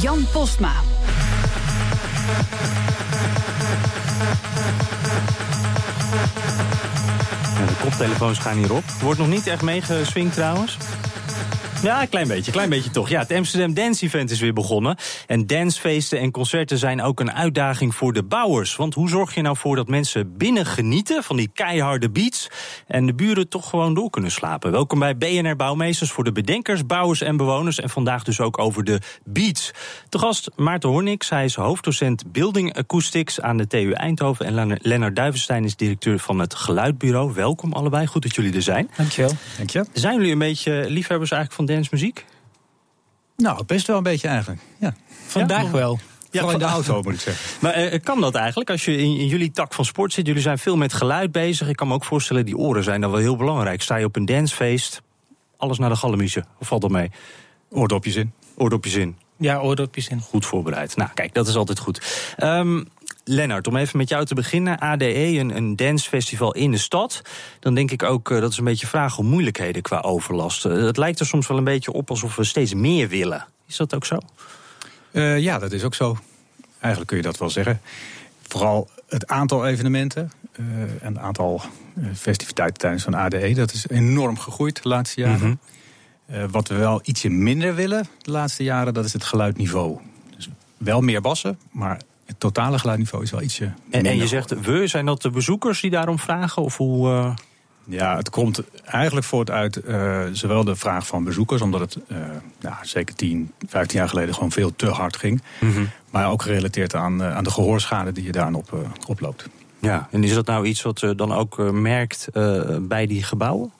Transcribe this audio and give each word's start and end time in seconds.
Jan 0.00 0.26
Postma. 0.32 0.72
de 7.66 7.74
koptelefoons 7.82 8.38
gaan 8.38 8.56
hierop. 8.56 8.84
Wordt 9.00 9.18
nog 9.18 9.28
niet 9.28 9.46
echt 9.46 9.62
meegeswingd 9.62 10.34
trouwens. 10.34 10.76
Ja, 11.82 12.02
een 12.02 12.08
klein 12.08 12.28
beetje, 12.28 12.52
klein 12.52 12.68
beetje 12.68 12.90
toch. 12.90 13.08
Ja, 13.08 13.20
het 13.20 13.32
Amsterdam 13.32 13.74
Dance 13.74 14.04
Event 14.04 14.30
is 14.30 14.40
weer 14.40 14.52
begonnen. 14.52 14.96
En 15.26 15.46
dancefeesten 15.46 16.18
en 16.18 16.30
concerten 16.30 16.78
zijn 16.78 17.02
ook 17.02 17.20
een 17.20 17.32
uitdaging 17.32 17.94
voor 17.94 18.12
de 18.12 18.22
bouwers. 18.22 18.76
Want 18.76 18.94
hoe 18.94 19.08
zorg 19.08 19.34
je 19.34 19.42
nou 19.42 19.56
voor 19.56 19.76
dat 19.76 19.88
mensen 19.88 20.36
binnen 20.36 20.66
genieten 20.66 21.22
van 21.22 21.36
die 21.36 21.50
keiharde 21.54 22.10
beats... 22.10 22.48
en 22.86 23.06
de 23.06 23.14
buren 23.14 23.48
toch 23.48 23.68
gewoon 23.68 23.94
door 23.94 24.10
kunnen 24.10 24.30
slapen? 24.30 24.70
Welkom 24.70 24.98
bij 24.98 25.16
BNR 25.16 25.56
Bouwmeesters 25.56 26.10
voor 26.10 26.24
de 26.24 26.32
bedenkers, 26.32 26.86
bouwers 26.86 27.20
en 27.20 27.36
bewoners. 27.36 27.80
En 27.80 27.90
vandaag 27.90 28.24
dus 28.24 28.40
ook 28.40 28.58
over 28.58 28.84
de 28.84 29.00
beats. 29.24 29.70
Te 30.08 30.18
gast 30.18 30.50
Maarten 30.56 30.88
Hornix, 30.88 31.28
hij 31.28 31.44
is 31.44 31.54
hoofddocent 31.54 32.32
Building 32.32 32.76
Acoustics 32.76 33.40
aan 33.40 33.56
de 33.56 33.66
TU 33.66 33.92
Eindhoven. 33.92 34.46
En 34.46 34.78
Lennart 34.82 35.16
Duivenstein 35.16 35.64
is 35.64 35.76
directeur 35.76 36.18
van 36.18 36.38
het 36.38 36.54
Geluidbureau. 36.54 37.34
Welkom 37.34 37.72
allebei, 37.72 38.06
goed 38.06 38.22
dat 38.22 38.34
jullie 38.34 38.54
er 38.54 38.62
zijn. 38.62 38.90
Dankjewel. 38.96 39.32
Dank 39.56 39.70
je. 39.70 39.84
Zijn 39.92 40.16
jullie 40.16 40.32
een 40.32 40.38
beetje 40.38 40.84
liefhebbers 40.88 41.30
eigenlijk 41.30 41.52
van 41.52 41.67
dancemuziek? 41.68 42.24
Nou, 43.36 43.64
best 43.64 43.86
wel 43.86 43.96
een 43.96 44.02
beetje 44.02 44.28
eigenlijk. 44.28 44.60
Ja. 44.78 44.94
Vandaag 45.26 45.70
wel. 45.70 45.98
Ja, 46.30 46.40
Vooral 46.40 46.60
in 46.60 46.66
de 46.66 46.72
auto 46.72 47.02
moet 47.02 47.14
ik 47.14 47.20
zeggen. 47.20 47.58
Maar 47.60 47.92
uh, 47.92 48.00
kan 48.02 48.20
dat 48.20 48.34
eigenlijk? 48.34 48.70
Als 48.70 48.84
je 48.84 48.96
in, 48.96 49.18
in, 49.18 49.26
jullie 49.26 49.50
tak 49.50 49.74
van 49.74 49.84
sport 49.84 50.12
zit, 50.12 50.26
jullie 50.26 50.42
zijn 50.42 50.58
veel 50.58 50.76
met 50.76 50.92
geluid 50.92 51.32
bezig. 51.32 51.68
Ik 51.68 51.76
kan 51.76 51.88
me 51.88 51.94
ook 51.94 52.04
voorstellen, 52.04 52.44
die 52.44 52.56
oren 52.56 52.84
zijn 52.84 53.00
dan 53.00 53.10
wel 53.10 53.20
heel 53.20 53.36
belangrijk. 53.36 53.82
Sta 53.82 53.96
je 53.96 54.04
op 54.04 54.16
een 54.16 54.24
dancefeest, 54.24 55.02
alles 55.56 55.78
naar 55.78 55.88
de 55.88 55.96
gallemiezen. 55.96 56.46
Of 56.58 56.68
valt 56.68 56.82
dat 56.82 56.90
mee? 56.90 57.10
Oordopjes 57.70 58.14
in. 58.16 58.32
Oordopjes 58.56 58.94
in. 58.94 59.16
Ja, 59.36 59.58
oordopjes 59.58 60.08
in. 60.08 60.20
Goed 60.20 60.46
voorbereid. 60.46 60.96
Nou, 60.96 61.10
kijk, 61.14 61.34
dat 61.34 61.48
is 61.48 61.54
altijd 61.54 61.78
goed. 61.78 62.34
Um, 62.42 62.88
Lennart, 63.28 63.66
om 63.66 63.76
even 63.76 63.98
met 63.98 64.08
jou 64.08 64.24
te 64.24 64.34
beginnen. 64.34 64.78
ADE, 64.78 65.38
een, 65.38 65.56
een 65.56 65.76
dancefestival 65.76 66.54
in 66.54 66.70
de 66.70 66.78
stad. 66.78 67.22
Dan 67.60 67.74
denk 67.74 67.90
ik 67.90 68.02
ook, 68.02 68.30
uh, 68.30 68.40
dat 68.40 68.50
is 68.50 68.58
een 68.58 68.64
beetje 68.64 68.86
vraag 68.86 69.18
om 69.18 69.26
moeilijkheden 69.26 69.82
qua 69.82 70.00
overlast. 70.00 70.66
Uh, 70.66 70.84
het 70.84 70.96
lijkt 70.96 71.20
er 71.20 71.26
soms 71.26 71.46
wel 71.46 71.58
een 71.58 71.64
beetje 71.64 71.92
op 71.92 72.10
alsof 72.10 72.36
we 72.36 72.44
steeds 72.44 72.74
meer 72.74 73.08
willen. 73.08 73.46
Is 73.66 73.76
dat 73.76 73.94
ook 73.94 74.04
zo? 74.04 74.18
Uh, 75.12 75.38
ja, 75.38 75.58
dat 75.58 75.72
is 75.72 75.84
ook 75.84 75.94
zo. 75.94 76.18
Eigenlijk 76.78 77.06
kun 77.06 77.16
je 77.16 77.22
dat 77.22 77.38
wel 77.38 77.50
zeggen. 77.50 77.80
Vooral 78.42 78.90
het 79.08 79.26
aantal 79.26 79.66
evenementen 79.66 80.32
en 81.00 81.14
het 81.14 81.18
aantal 81.18 81.62
festiviteiten 82.14 82.78
tijdens 82.78 83.02
zo'n 83.02 83.14
ADE... 83.14 83.54
dat 83.54 83.72
is 83.72 83.88
enorm 83.88 84.38
gegroeid 84.38 84.82
de 84.82 84.88
laatste 84.88 85.20
jaren. 85.20 85.48
Mm 85.48 85.58
-hmm. 86.26 86.50
wat 86.50 86.68
we 86.68 86.74
wel 86.74 87.00
ietsje 87.04 87.28
minder 87.28 87.74
willen 87.74 88.06
de 88.22 88.30
laatste 88.30 88.62
jaren, 88.62 88.94
dat 88.94 89.04
is 89.04 89.12
het 89.12 89.24
geluidniveau. 89.24 89.98
Dus 90.36 90.48
wel 90.76 91.00
meer 91.00 91.20
bassen, 91.20 91.58
maar 91.70 92.00
het 92.28 92.40
totale 92.40 92.78
geluidniveau 92.78 93.24
is 93.24 93.30
wel 93.30 93.42
ietsje. 93.42 93.72
En, 93.90 94.06
en 94.06 94.16
je 94.16 94.26
zegt 94.26 94.60
we, 94.60 94.86
zijn 94.86 95.06
dat 95.06 95.22
de 95.22 95.30
bezoekers 95.30 95.80
die 95.80 95.90
daarom 95.90 96.18
vragen? 96.18 96.62
Of 96.62 96.76
hoe. 96.76 97.08
Uh... 97.08 97.34
Ja, 97.84 98.16
het 98.16 98.30
komt 98.30 98.62
eigenlijk 98.84 99.26
voort 99.26 99.50
uit 99.50 99.80
uh, 99.86 100.22
zowel 100.32 100.64
de 100.64 100.76
vraag 100.76 101.06
van 101.06 101.24
bezoekers, 101.24 101.60
omdat 101.60 101.80
het 101.80 101.98
uh, 102.08 102.18
ja, 102.60 102.78
zeker 102.82 103.14
10, 103.14 103.52
15 103.66 103.98
jaar 103.98 104.08
geleden 104.08 104.34
gewoon 104.34 104.50
veel 104.50 104.76
te 104.76 104.86
hard 104.86 105.16
ging. 105.16 105.42
Mm 105.60 105.72
-hmm. 105.72 105.90
Maar 106.10 106.30
ook 106.30 106.42
gerelateerd 106.42 106.94
aan, 106.94 107.22
aan 107.22 107.44
de 107.44 107.50
gehoorschade 107.50 108.12
die 108.12 108.24
je 108.24 108.32
daarop 108.32 108.72
uh, 108.74 108.80
oploopt. 109.06 109.48
Ja, 109.78 110.08
en 110.10 110.24
is 110.24 110.34
dat 110.34 110.46
nou 110.46 110.66
iets 110.66 110.82
wat 110.82 111.00
je 111.00 111.14
dan 111.14 111.32
ook 111.32 111.58
merkt 111.72 112.28
bij 112.80 113.06
die 113.06 113.22
gebouwen? 113.22 113.72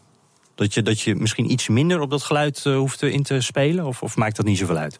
Dat 0.55 0.75
je, 0.75 0.83
dat 0.83 1.01
je 1.01 1.15
misschien 1.15 1.51
iets 1.51 1.69
minder 1.69 2.01
op 2.01 2.11
dat 2.11 2.23
geluid 2.23 2.65
hoeft 2.65 3.03
in 3.03 3.23
te 3.23 3.41
spelen? 3.41 3.87
Of, 3.87 4.03
of 4.03 4.17
maakt 4.17 4.37
dat 4.37 4.47
niet 4.47 4.59
zoveel 4.59 4.77
uit? 4.77 4.99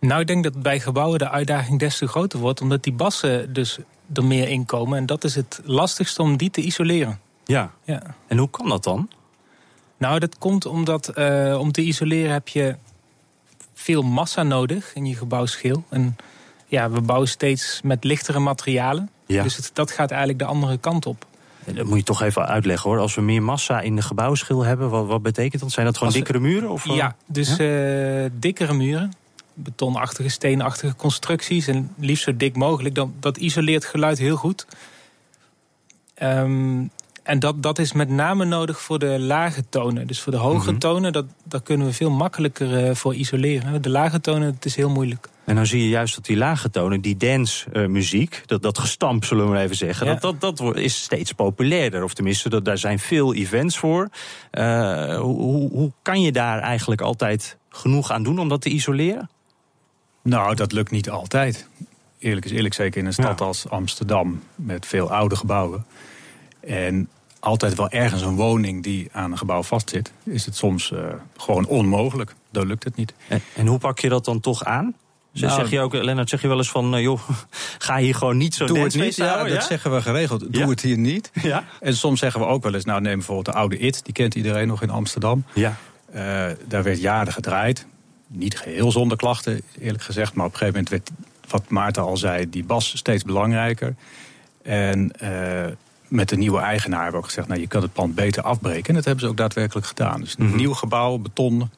Nou, 0.00 0.20
ik 0.20 0.26
denk 0.26 0.44
dat 0.44 0.62
bij 0.62 0.80
gebouwen 0.80 1.18
de 1.18 1.30
uitdaging 1.30 1.78
des 1.78 1.98
te 1.98 2.06
groter 2.06 2.38
wordt, 2.38 2.60
omdat 2.60 2.82
die 2.82 2.92
bassen 2.92 3.52
dus 3.52 3.78
er 4.12 4.24
meer 4.24 4.48
in 4.48 4.64
komen. 4.64 4.98
En 4.98 5.06
dat 5.06 5.24
is 5.24 5.34
het 5.34 5.60
lastigste 5.64 6.22
om 6.22 6.36
die 6.36 6.50
te 6.50 6.60
isoleren. 6.60 7.20
Ja. 7.44 7.70
ja. 7.84 8.02
En 8.26 8.38
hoe 8.38 8.50
kan 8.50 8.68
dat 8.68 8.84
dan? 8.84 9.10
Nou, 9.96 10.18
dat 10.18 10.38
komt 10.38 10.66
omdat 10.66 11.12
uh, 11.14 11.58
om 11.58 11.72
te 11.72 11.82
isoleren 11.82 12.32
heb 12.32 12.48
je 12.48 12.76
veel 13.74 14.02
massa 14.02 14.42
nodig 14.42 14.94
in 14.94 15.06
je 15.06 15.16
gebouwschil. 15.16 15.84
En 15.88 16.16
ja, 16.66 16.90
we 16.90 17.00
bouwen 17.00 17.28
steeds 17.28 17.80
met 17.82 18.04
lichtere 18.04 18.38
materialen. 18.38 19.10
Ja. 19.26 19.42
Dus 19.42 19.56
het, 19.56 19.70
dat 19.72 19.90
gaat 19.90 20.10
eigenlijk 20.10 20.38
de 20.40 20.44
andere 20.44 20.78
kant 20.78 21.06
op. 21.06 21.26
Dat 21.64 21.86
moet 21.86 21.98
je 21.98 22.04
toch 22.04 22.22
even 22.22 22.46
uitleggen 22.46 22.90
hoor. 22.90 22.98
Als 22.98 23.14
we 23.14 23.20
meer 23.20 23.42
massa 23.42 23.80
in 23.80 23.96
de 23.96 24.02
gebouwschil 24.02 24.64
hebben, 24.64 24.90
wat, 24.90 25.06
wat 25.06 25.22
betekent 25.22 25.62
dat? 25.62 25.72
Zijn 25.72 25.86
dat 25.86 25.98
gewoon 25.98 26.12
dikkere 26.12 26.38
muren? 26.38 26.70
Of, 26.70 26.84
ja, 26.84 27.16
dus 27.26 27.56
ja? 27.56 28.22
Uh, 28.24 28.30
dikkere 28.32 28.72
muren 28.72 29.12
betonachtige, 29.62 30.28
steenachtige 30.28 30.96
constructies. 30.96 31.66
En 31.66 31.94
liefst 31.98 32.24
zo 32.24 32.36
dik 32.36 32.56
mogelijk. 32.56 32.94
Dan, 32.94 33.14
dat 33.20 33.36
isoleert 33.36 33.84
geluid 33.84 34.18
heel 34.18 34.36
goed. 34.36 34.66
Um, 36.22 36.90
en 37.22 37.38
dat, 37.38 37.62
dat 37.62 37.78
is 37.78 37.92
met 37.92 38.08
name 38.08 38.44
nodig 38.44 38.80
voor 38.80 38.98
de 38.98 39.18
lage 39.18 39.64
tonen. 39.68 40.06
Dus 40.06 40.20
voor 40.20 40.32
de 40.32 40.38
hoge 40.38 40.62
mm 40.62 40.68
-hmm. 40.68 40.78
tonen, 40.78 41.12
dat, 41.12 41.24
daar 41.44 41.62
kunnen 41.62 41.86
we 41.86 41.92
veel 41.92 42.10
makkelijker 42.10 42.88
uh, 42.88 42.94
voor 42.94 43.14
isoleren. 43.14 43.82
De 43.82 43.90
lage 43.90 44.20
tonen, 44.20 44.52
het 44.54 44.64
is 44.64 44.76
heel 44.76 44.88
moeilijk. 44.90 45.28
En 45.44 45.54
dan 45.54 45.66
zie 45.66 45.82
je 45.82 45.88
juist 45.88 46.14
dat 46.14 46.24
die 46.24 46.36
lage 46.36 46.70
tonen, 46.70 47.00
die 47.00 47.16
dance-muziek, 47.16 48.34
uh, 48.34 48.40
dat, 48.46 48.62
dat 48.62 48.78
gestamp, 48.78 49.24
zullen 49.24 49.44
we 49.44 49.50
maar 49.50 49.62
even 49.62 49.76
zeggen, 49.76 50.06
ja. 50.06 50.14
dat, 50.14 50.40
dat, 50.40 50.56
dat 50.56 50.76
is 50.76 51.02
steeds 51.02 51.32
populairder. 51.32 52.02
Of 52.02 52.14
tenminste, 52.14 52.48
dat, 52.48 52.64
daar 52.64 52.78
zijn 52.78 52.98
veel 52.98 53.34
events 53.34 53.78
voor. 53.78 54.08
Uh, 54.52 55.18
hoe, 55.18 55.70
hoe 55.70 55.92
kan 56.02 56.20
je 56.22 56.32
daar 56.32 56.58
eigenlijk 56.60 57.00
altijd 57.00 57.56
genoeg 57.68 58.10
aan 58.10 58.22
doen 58.22 58.38
om 58.38 58.48
dat 58.48 58.60
te 58.60 58.68
isoleren? 58.68 59.30
Nou, 60.30 60.54
dat 60.54 60.72
lukt 60.72 60.90
niet 60.90 61.10
altijd. 61.10 61.68
Eerlijk 62.18 62.46
is 62.46 62.52
eerlijk, 62.52 62.74
zeker 62.74 63.00
in 63.00 63.06
een 63.06 63.12
stad 63.12 63.38
ja. 63.38 63.44
als 63.44 63.68
Amsterdam 63.68 64.42
met 64.54 64.86
veel 64.86 65.12
oude 65.12 65.36
gebouwen. 65.36 65.84
En 66.60 67.08
altijd 67.40 67.74
wel 67.74 67.88
ergens 67.88 68.22
een 68.22 68.34
woning 68.34 68.82
die 68.82 69.08
aan 69.12 69.30
een 69.30 69.38
gebouw 69.38 69.62
vastzit, 69.62 70.12
is 70.24 70.46
het 70.46 70.56
soms 70.56 70.90
uh, 70.90 71.00
gewoon 71.36 71.66
onmogelijk. 71.66 72.34
Dan 72.50 72.66
lukt 72.66 72.84
het 72.84 72.96
niet. 72.96 73.14
En, 73.28 73.42
en, 73.54 73.66
hoe 73.66 73.78
pak 73.78 73.98
je 73.98 74.08
dat 74.08 74.24
dan 74.24 74.40
toch 74.40 74.64
aan? 74.64 74.94
Nou, 75.32 75.54
zeg 75.54 75.70
je 75.70 75.80
ook, 75.80 75.92
Lennart, 75.92 76.28
zeg 76.28 76.42
je 76.42 76.48
wel 76.48 76.56
eens 76.56 76.70
van, 76.70 76.94
uh, 76.94 77.02
joh, 77.02 77.20
ga 77.78 77.96
hier 77.96 78.14
gewoon 78.14 78.36
niet 78.36 78.54
zo 78.54 78.66
Doe 78.66 78.78
het 78.78 78.94
niet, 78.94 79.16
ja, 79.16 79.26
houden, 79.26 79.54
dat 79.54 79.64
zeggen 79.64 79.94
we 79.94 80.02
geregeld. 80.02 80.52
Doe 80.52 80.62
ja? 80.62 80.68
het 80.68 80.80
hier 80.80 80.98
niet. 80.98 81.30
Ja? 81.42 81.64
En 81.80 81.96
soms 81.96 82.18
zeggen 82.18 82.40
we 82.40 82.46
ook 82.46 82.62
wel 82.62 82.74
eens, 82.74 82.84
nou 82.84 83.00
neem 83.00 83.16
bijvoorbeeld 83.16 83.46
de 83.46 83.60
oude 83.60 83.78
IT, 83.78 84.04
die 84.04 84.14
kent 84.14 84.34
iedereen 84.34 84.66
nog 84.66 84.82
in 84.82 84.90
Amsterdam. 84.90 85.44
Ja. 85.54 85.76
Uh, 86.14 86.16
daar 86.68 86.82
werd 86.82 87.00
jaren 87.00 87.32
gedraaid 87.32 87.86
niet 88.32 88.58
geheel 88.58 88.92
zonder 88.92 89.16
klachten, 89.16 89.62
eerlijk 89.80 90.02
gezegd. 90.02 90.34
Maar 90.34 90.46
op 90.46 90.52
een 90.52 90.58
gegeven 90.58 90.82
moment 90.82 91.04
werd, 91.04 91.10
wat 91.48 91.68
Maarten 91.68 92.02
al 92.02 92.16
zei, 92.16 92.50
die 92.50 92.64
bas 92.64 92.96
steeds 92.96 93.22
belangrijker. 93.22 93.94
En 94.62 95.12
uh, 95.22 95.66
met 96.08 96.28
de 96.28 96.36
nieuwe 96.36 96.58
eigenaar 96.58 97.02
hebben 97.02 97.20
we 97.20 97.26
ook 97.26 97.32
gezegd, 97.32 97.48
nou, 97.48 97.60
je 97.60 97.66
kan 97.66 97.82
het 97.82 97.92
pand 97.92 98.14
beter 98.14 98.42
afbreken. 98.42 98.88
En 98.88 98.94
dat 98.94 99.04
hebben 99.04 99.24
ze 99.24 99.30
ook 99.30 99.36
daadwerkelijk 99.36 99.86
gedaan. 99.86 100.20
Dus 100.20 100.34
een 100.38 100.44
mm 100.44 100.48
-hmm. 100.48 100.58
nieuw 100.58 100.74
gebouw, 100.74 101.18
beton, 101.18 101.70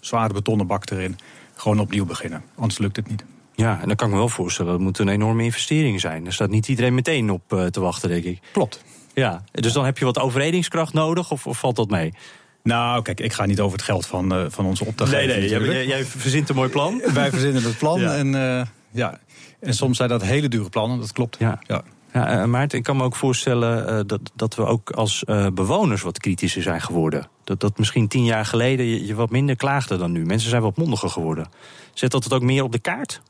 zware 0.00 0.32
betonnen 0.32 0.66
bak 0.66 0.90
erin. 0.90 1.18
Gewoon 1.54 1.80
opnieuw 1.80 2.04
beginnen, 2.04 2.42
anders 2.54 2.78
lukt 2.78 2.96
het 2.96 3.08
niet. 3.08 3.24
Ja, 3.54 3.80
en 3.80 3.86
dan 3.86 3.96
kan 3.96 4.06
ik 4.06 4.12
me 4.12 4.18
wel 4.18 4.28
voorstellen, 4.28 4.72
dat 4.72 4.80
moet 4.80 4.98
een 4.98 5.08
enorme 5.08 5.42
investering 5.42 6.00
zijn. 6.00 6.26
Er 6.26 6.32
staat 6.32 6.50
niet 6.50 6.68
iedereen 6.68 6.94
meteen 6.94 7.30
op 7.30 7.52
uh, 7.52 7.66
te 7.66 7.80
wachten, 7.80 8.08
denk 8.08 8.24
ik. 8.24 8.40
Klopt. 8.52 8.84
Ja, 9.14 9.42
dus 9.50 9.72
dan 9.72 9.84
heb 9.84 9.98
je 9.98 10.04
wat 10.04 10.18
overredingskracht 10.18 10.92
nodig, 10.92 11.30
of, 11.30 11.46
of 11.46 11.58
valt 11.58 11.76
dat 11.76 11.90
mee? 11.90 12.14
Nou, 12.62 13.02
kijk, 13.02 13.20
ik 13.20 13.32
ga 13.32 13.46
niet 13.46 13.60
over 13.60 13.76
het 13.76 13.86
geld 13.86 14.06
van, 14.06 14.34
uh, 14.34 14.44
van 14.48 14.66
onze 14.66 14.84
opdrachtgever. 14.84 15.26
Nee, 15.38 15.50
nee, 15.50 15.68
jij, 15.68 15.86
jij, 15.86 16.04
verzint 16.04 16.48
een 16.48 16.54
mooi 16.54 16.68
plan. 16.68 17.02
Wij 17.14 17.30
verzinnen 17.30 17.62
het 17.62 17.78
plan. 17.78 18.00
ja. 18.00 18.14
En, 18.14 18.26
uh, 18.26 18.62
ja. 18.90 19.18
en 19.60 19.74
soms 19.74 19.96
zijn 19.96 20.08
dat 20.08 20.22
hele 20.22 20.48
dure 20.48 20.68
plannen, 20.68 20.98
dat 20.98 21.12
klopt. 21.12 21.36
Ja. 21.38 21.58
ja. 21.66 21.82
Ja, 22.12 22.40
uh, 22.40 22.44
Maarten, 22.44 22.78
ik 22.78 22.84
kan 22.84 22.96
me 22.96 23.02
ook 23.02 23.16
voorstellen 23.16 24.06
dat, 24.06 24.20
dat 24.34 24.54
we 24.54 24.64
ook 24.64 24.90
als 24.90 25.24
bewoners 25.54 26.02
wat 26.02 26.18
kritischer 26.18 26.62
zijn 26.62 26.80
geworden. 26.80 27.28
Dat, 27.44 27.60
dat 27.60 27.78
misschien 27.78 28.08
tien 28.08 28.24
jaar 28.24 28.44
geleden 28.44 28.86
je, 28.86 29.06
je 29.06 29.14
wat 29.14 29.30
minder 29.30 29.56
klaagde 29.56 29.96
dan 29.96 30.12
nu. 30.12 30.24
Mensen 30.24 30.50
zijn 30.50 30.62
wat 30.62 30.76
mondiger 30.76 31.08
geworden. 31.08 31.48
Zet 31.94 32.10
dat 32.10 32.24
het 32.24 32.32
ook 32.32 32.42
meer 32.42 32.62
op 32.62 32.72
de 32.72 32.78
kaart? 32.78 33.20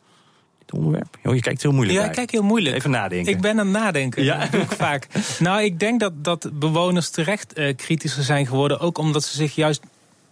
Onderwerp? 0.73 1.19
Oh, 1.25 1.35
je 1.35 1.41
kijkt 1.41 1.62
heel 1.62 1.73
moeilijk. 1.73 1.99
Ja, 1.99 2.05
ik 2.05 2.12
kijk 2.12 2.31
heel 2.31 2.43
moeilijk. 2.43 2.76
Even 2.76 2.91
nadenken. 2.91 3.32
Ik 3.32 3.41
ben 3.41 3.50
aan 3.50 3.67
het 3.67 3.76
nadenken. 3.76 4.25
Ja? 4.25 4.38
Dat 4.38 4.50
doe 4.50 4.61
ik 4.61 4.73
vaak. 4.73 5.06
Nou, 5.38 5.62
ik 5.62 5.81
denk 5.81 6.00
dat, 6.00 6.25
dat 6.25 6.50
bewoners 6.53 7.11
terecht 7.11 7.59
uh, 7.59 7.76
kritischer 7.76 8.23
zijn 8.23 8.47
geworden. 8.47 8.81
Ook 8.81 8.99
omdat 8.99 9.25
ze 9.25 9.37
zich 9.37 9.55
juist 9.55 9.82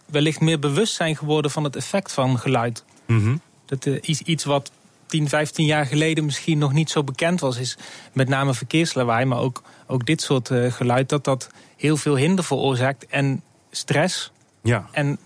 wellicht 0.05 0.39
meer 0.39 0.59
bewust 0.59 0.95
zijn 0.95 1.15
geworden 1.15 1.51
van 1.51 1.63
het 1.63 1.75
effect 1.75 2.11
van 2.11 2.39
geluid. 2.39 2.83
Mhm. 3.05 3.35
Dat 3.65 3.85
is 3.85 4.21
iets 4.21 4.43
wat 4.43 4.71
10, 5.05 5.29
15 5.29 5.65
jaar 5.65 5.85
geleden 5.85 6.25
misschien 6.25 6.57
nog 6.57 6.73
niet 6.73 6.89
zo 6.89 7.03
bekend 7.03 7.39
was. 7.39 7.57
Is 7.57 7.77
met 8.13 8.29
name 8.29 8.53
verkeerslawaai, 8.53 9.25
maar 9.25 9.39
ook, 9.39 9.63
ook 9.87 10.05
dit 10.05 10.21
soort 10.21 10.49
uh, 10.49 10.71
geluid. 10.71 11.09
Dat 11.09 11.23
dat 11.23 11.49
heel 11.75 11.97
veel 11.97 12.15
hinder 12.15 12.43
veroorzaakt 12.43 13.05
en 13.05 13.41
stress. 13.71 14.31
Ja. 14.63 14.87
En 14.91 15.19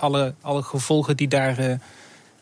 alle, 0.00 0.34
alle 0.40 0.62
gevolgen 0.62 1.16
die, 1.16 1.28
daar, 1.28 1.78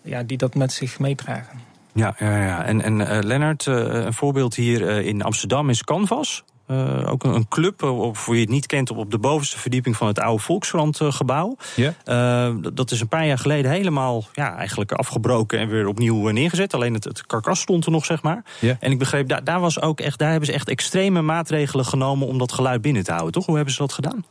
ja, 0.02 0.22
die 0.22 0.36
dat 0.36 0.54
met 0.54 0.72
zich 0.72 0.98
meedragen. 0.98 1.69
Ja, 1.92 2.14
ja, 2.18 2.44
ja. 2.44 2.64
en, 2.64 2.82
en 2.82 3.00
uh, 3.00 3.18
Lennart, 3.20 3.66
een 3.66 4.12
voorbeeld 4.14 4.54
hier 4.54 4.88
in 5.04 5.22
Amsterdam 5.22 5.70
is 5.70 5.84
Canvas. 5.84 6.44
Uh, 6.70 7.10
ook 7.10 7.24
een, 7.24 7.48
club, 7.48 7.82
of 7.82 8.18
voor 8.18 8.34
je 8.34 8.40
het 8.40 8.50
niet 8.50 8.66
kent, 8.66 8.90
op 8.90 9.10
de 9.10 9.18
bovenste 9.18 9.58
verdieping 9.58 9.96
van 9.96 10.06
het 10.06 10.18
oude 10.18 10.42
Volkskrant-gebouw. 10.42 11.56
Ja. 11.76 11.94
Uh, 12.04 12.56
dat 12.72 12.90
is 12.90 13.00
een 13.00 13.08
paar 13.08 13.26
jaar 13.26 13.38
geleden 13.38 13.70
helemaal 13.70 14.24
ja, 14.32 14.56
eigenlijk 14.56 14.92
afgebroken 14.92 15.58
en 15.58 15.68
weer 15.68 15.86
opnieuw 15.86 16.28
neergezet. 16.28 16.74
Alleen 16.74 16.94
het, 16.94 17.04
het 17.04 17.26
karkas 17.26 17.60
stond 17.60 17.84
er 17.84 17.90
nog, 17.90 18.04
zeg 18.04 18.22
maar. 18.22 18.44
En 18.80 18.90
ik 18.90 18.98
begreep, 18.98 19.28
daar, 19.28 19.44
daar, 19.44 19.60
was 19.60 19.80
ook 19.80 20.00
echt, 20.00 20.18
daar 20.18 20.30
hebben 20.30 20.46
ze 20.46 20.54
echt 20.54 20.68
extreme 20.68 21.22
maatregelen 21.22 21.84
genomen 21.84 22.26
om 22.26 22.38
dat 22.38 22.52
geluid 22.52 22.82
binnen 22.82 23.04
te 23.04 23.10
houden, 23.10 23.32
toch? 23.32 23.46
Hoe 23.46 23.56
hebben 23.56 23.74
ze 23.74 23.80
dat 23.80 23.92
gedaan? 23.92 24.24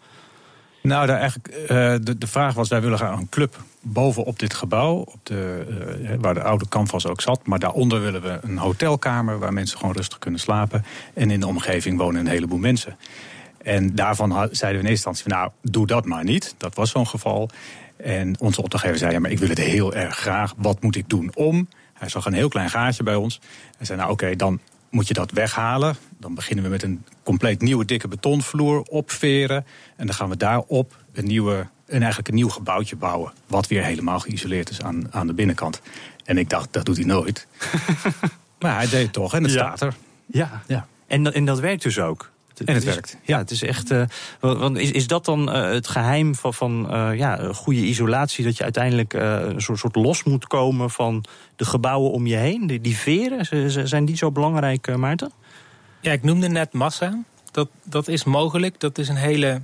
Nou, 0.82 1.08
daar 1.08 1.20
eigenlijk, 1.20 1.62
uh, 1.62 1.68
de, 2.02 2.18
de 2.18 2.28
vraag 2.28 2.54
was, 2.54 2.70
wij 2.70 2.82
willen 2.82 2.98
graag 2.98 3.20
een 3.20 3.30
club 3.30 3.64
bovenop 3.82 4.40
dit 4.40 4.54
gebouw, 4.54 4.96
op 4.96 5.20
de, 5.24 5.66
uh, 6.02 6.10
waar 6.20 6.34
de 6.34 6.44
oude 6.44 6.68
canvas 6.70 7.08
ook 7.08 7.22
zat. 7.22 7.48
Maar 7.48 7.60
daaronder 7.60 8.02
willen 8.02 8.22
we 8.22 8.40
een 8.42 8.58
hotelkamer 8.58 9.40
waar 9.40 9.54
mensen 9.54 9.78
gewoon 9.78 9.96
rustig 9.96 10.20
kunnen 10.20 10.40
slapen. 10.40 10.86
En 11.14 11.32
in 11.32 11.40
de 11.40 11.48
omgeving 11.48 11.98
wonen 11.98 12.22
een 12.22 12.28
heleboel 12.28 12.58
mensen. 12.58 12.98
En 13.64 13.96
daarvan 13.96 14.32
zeiden 14.32 14.50
we 14.60 14.68
in 14.68 14.76
eerste 14.76 14.90
instantie, 14.90 15.24
van, 15.24 15.32
nou, 15.32 15.52
doe 15.62 15.88
dat 15.88 16.06
maar 16.06 16.24
niet. 16.24 16.56
Dat 16.58 16.76
was 16.76 16.90
zo'n 16.90 17.08
geval. 17.08 17.50
En 17.98 18.40
onze 18.40 18.62
opdrachtgever 18.62 18.98
zei, 19.00 19.12
ja, 19.12 19.20
maar 19.20 19.32
ik 19.32 19.40
wil 19.40 19.50
het 19.50 19.58
heel 19.58 19.94
erg 19.94 20.18
graag. 20.18 20.54
Wat 20.58 20.82
moet 20.82 20.96
ik 20.96 21.10
doen 21.10 21.32
om? 21.36 21.70
Hij 21.94 22.10
zag 22.10 22.26
een 22.26 22.34
heel 22.34 22.50
klein 22.50 22.70
gaatje 22.70 23.04
bij 23.04 23.16
ons. 23.16 23.40
Hij 23.78 23.86
zei, 23.86 24.00
nou 24.00 24.12
oké, 24.12 24.36
dan 24.36 24.60
moet 24.90 25.08
je 25.08 25.14
dat 25.14 25.32
weghalen. 25.32 25.96
Dan 26.20 26.34
beginnen 26.36 26.64
we 26.66 26.70
met 26.72 26.84
een 26.84 27.04
compleet 27.24 27.62
nieuwe 27.62 27.86
dikke 27.86 28.08
betonvloer, 28.08 28.82
opveren. 28.82 29.66
En 29.96 30.06
dan 30.06 30.16
gaan 30.16 30.30
we 30.30 30.38
daarop 30.38 30.98
een, 31.14 31.26
nieuwe, 31.26 31.68
een, 31.86 31.98
eigenlijk 32.00 32.28
een 32.28 32.36
nieuw 32.36 32.50
gebouwtje 32.50 32.96
bouwen. 32.96 33.32
Wat 33.48 33.68
weer 33.68 33.84
helemaal 33.84 34.20
geïsoleerd 34.20 34.70
is 34.70 34.82
aan, 34.82 35.14
aan 35.14 35.28
de 35.28 35.34
binnenkant. 35.34 35.82
En 36.26 36.38
ik 36.38 36.50
dacht, 36.50 36.74
dat 36.74 36.86
doet 36.86 36.96
hij 36.98 37.06
nooit. 37.06 37.48
maar 38.60 38.76
hij 38.76 38.88
deed 38.90 39.04
het 39.04 39.14
toch 39.14 39.34
en 39.34 39.44
het 39.44 39.52
Ja. 39.54 39.58
staat 39.76 39.82
er. 39.82 39.96
Ja, 40.26 40.62
Ja. 40.68 40.88
En, 41.08 41.24
dat- 41.24 41.34
en 41.34 41.46
dat 41.46 41.60
werkt 41.60 41.84
dus 41.84 42.00
ook. 42.00 42.30
En 42.66 42.74
het 42.74 42.84
werkt. 42.84 43.18
Ja, 43.24 43.38
het 43.38 43.52
is 43.52 43.64
echt. 43.64 43.92
eh, 43.92 44.04
wa- 44.40 44.56
want 44.56 44.78
is, 44.78 44.92
is 44.92 45.08
dat 45.08 45.26
dan 45.26 45.52
eh, 45.52 45.62
het 45.72 45.88
geheim 45.88 46.36
van, 46.36 46.54
van 46.54 46.92
eh, 46.92 47.18
ja, 47.18 47.54
goede 47.54 47.80
isolatie? 47.80 48.44
Dat 48.44 48.58
je 48.58 48.64
uiteindelijk 48.64 49.14
een 49.14 49.62
soort, 49.62 49.80
soort 49.80 49.96
los 49.96 50.24
moet 50.24 50.48
komen 50.48 50.90
van 50.90 51.26
de 51.56 51.66
gebouwen 51.66 52.12
om 52.12 52.28
je 52.28 52.36
heen? 52.36 52.68
Die, 52.68 52.82
die 52.82 52.96
veren, 52.98 53.88
zijn 53.88 54.06
die 54.06 54.18
zo 54.18 54.32
belangrijk, 54.32 54.98
Maarten? 54.98 55.32
Ja, 56.02 56.12
ik 56.12 56.24
noemde 56.24 56.48
net 56.48 56.74
massa. 56.74 57.20
Dat, 57.52 57.68
dat 57.84 58.08
is 58.08 58.24
mogelijk. 58.24 58.80
Dat 58.80 58.98
is 58.98 59.08
een 59.08 59.16
hele 59.16 59.62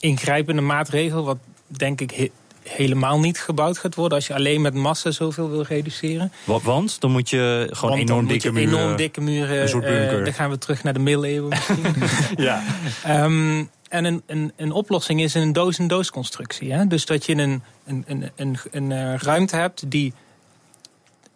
ingrijpende 0.00 0.62
maatregel. 0.62 1.24
Wat 1.24 1.38
denk 1.66 2.00
ik 2.00 2.10
he- 2.10 2.30
helemaal 2.62 3.18
niet 3.20 3.40
gebouwd 3.40 3.78
gaat 3.78 3.94
worden. 3.94 4.18
Als 4.18 4.26
je 4.26 4.34
alleen 4.34 4.60
met 4.60 4.74
massa 4.74 5.10
zoveel 5.10 5.50
wil 5.50 5.62
reduceren. 5.62 6.32
Wa- 6.44 6.60
Want 6.60 7.00
dan 7.00 7.10
moet 7.10 7.30
je 7.30 7.68
gewoon 7.72 7.96
Want 7.96 8.08
enorm 8.10 8.26
dikke 8.26 8.52
muren. 8.52 8.78
enorm 8.78 8.96
dikke 8.96 9.20
muren. 9.20 9.60
een 9.62 9.68
soort 9.68 9.84
eh, 9.84 9.90
bunker. 9.90 10.24
dan 10.24 10.32
gaan 10.32 10.50
we 10.50 10.58
terug 10.58 10.82
naar 10.82 10.92
de 10.92 10.98
middeleeuwen 10.98 11.48
misschien. 11.48 11.84
Ja. 12.46 12.62
Ehm, 13.04 13.64
en 13.88 14.04
een, 14.04 14.22
een, 14.26 14.52
een 14.56 14.72
oplossing 14.72 15.20
is 15.20 15.34
een 15.34 15.52
doos-in-doos 15.52 16.10
constructie. 16.10 16.72
Hè? 16.72 16.86
Dus 16.86 17.06
dat 17.06 17.26
je 17.26 17.36
een, 17.36 17.62
een, 17.86 18.04
een, 18.06 18.30
een, 18.36 18.58
een 18.70 18.92
eh, 18.92 19.14
ruimte 19.18 19.56
hebt 19.56 19.90
die 19.90 20.12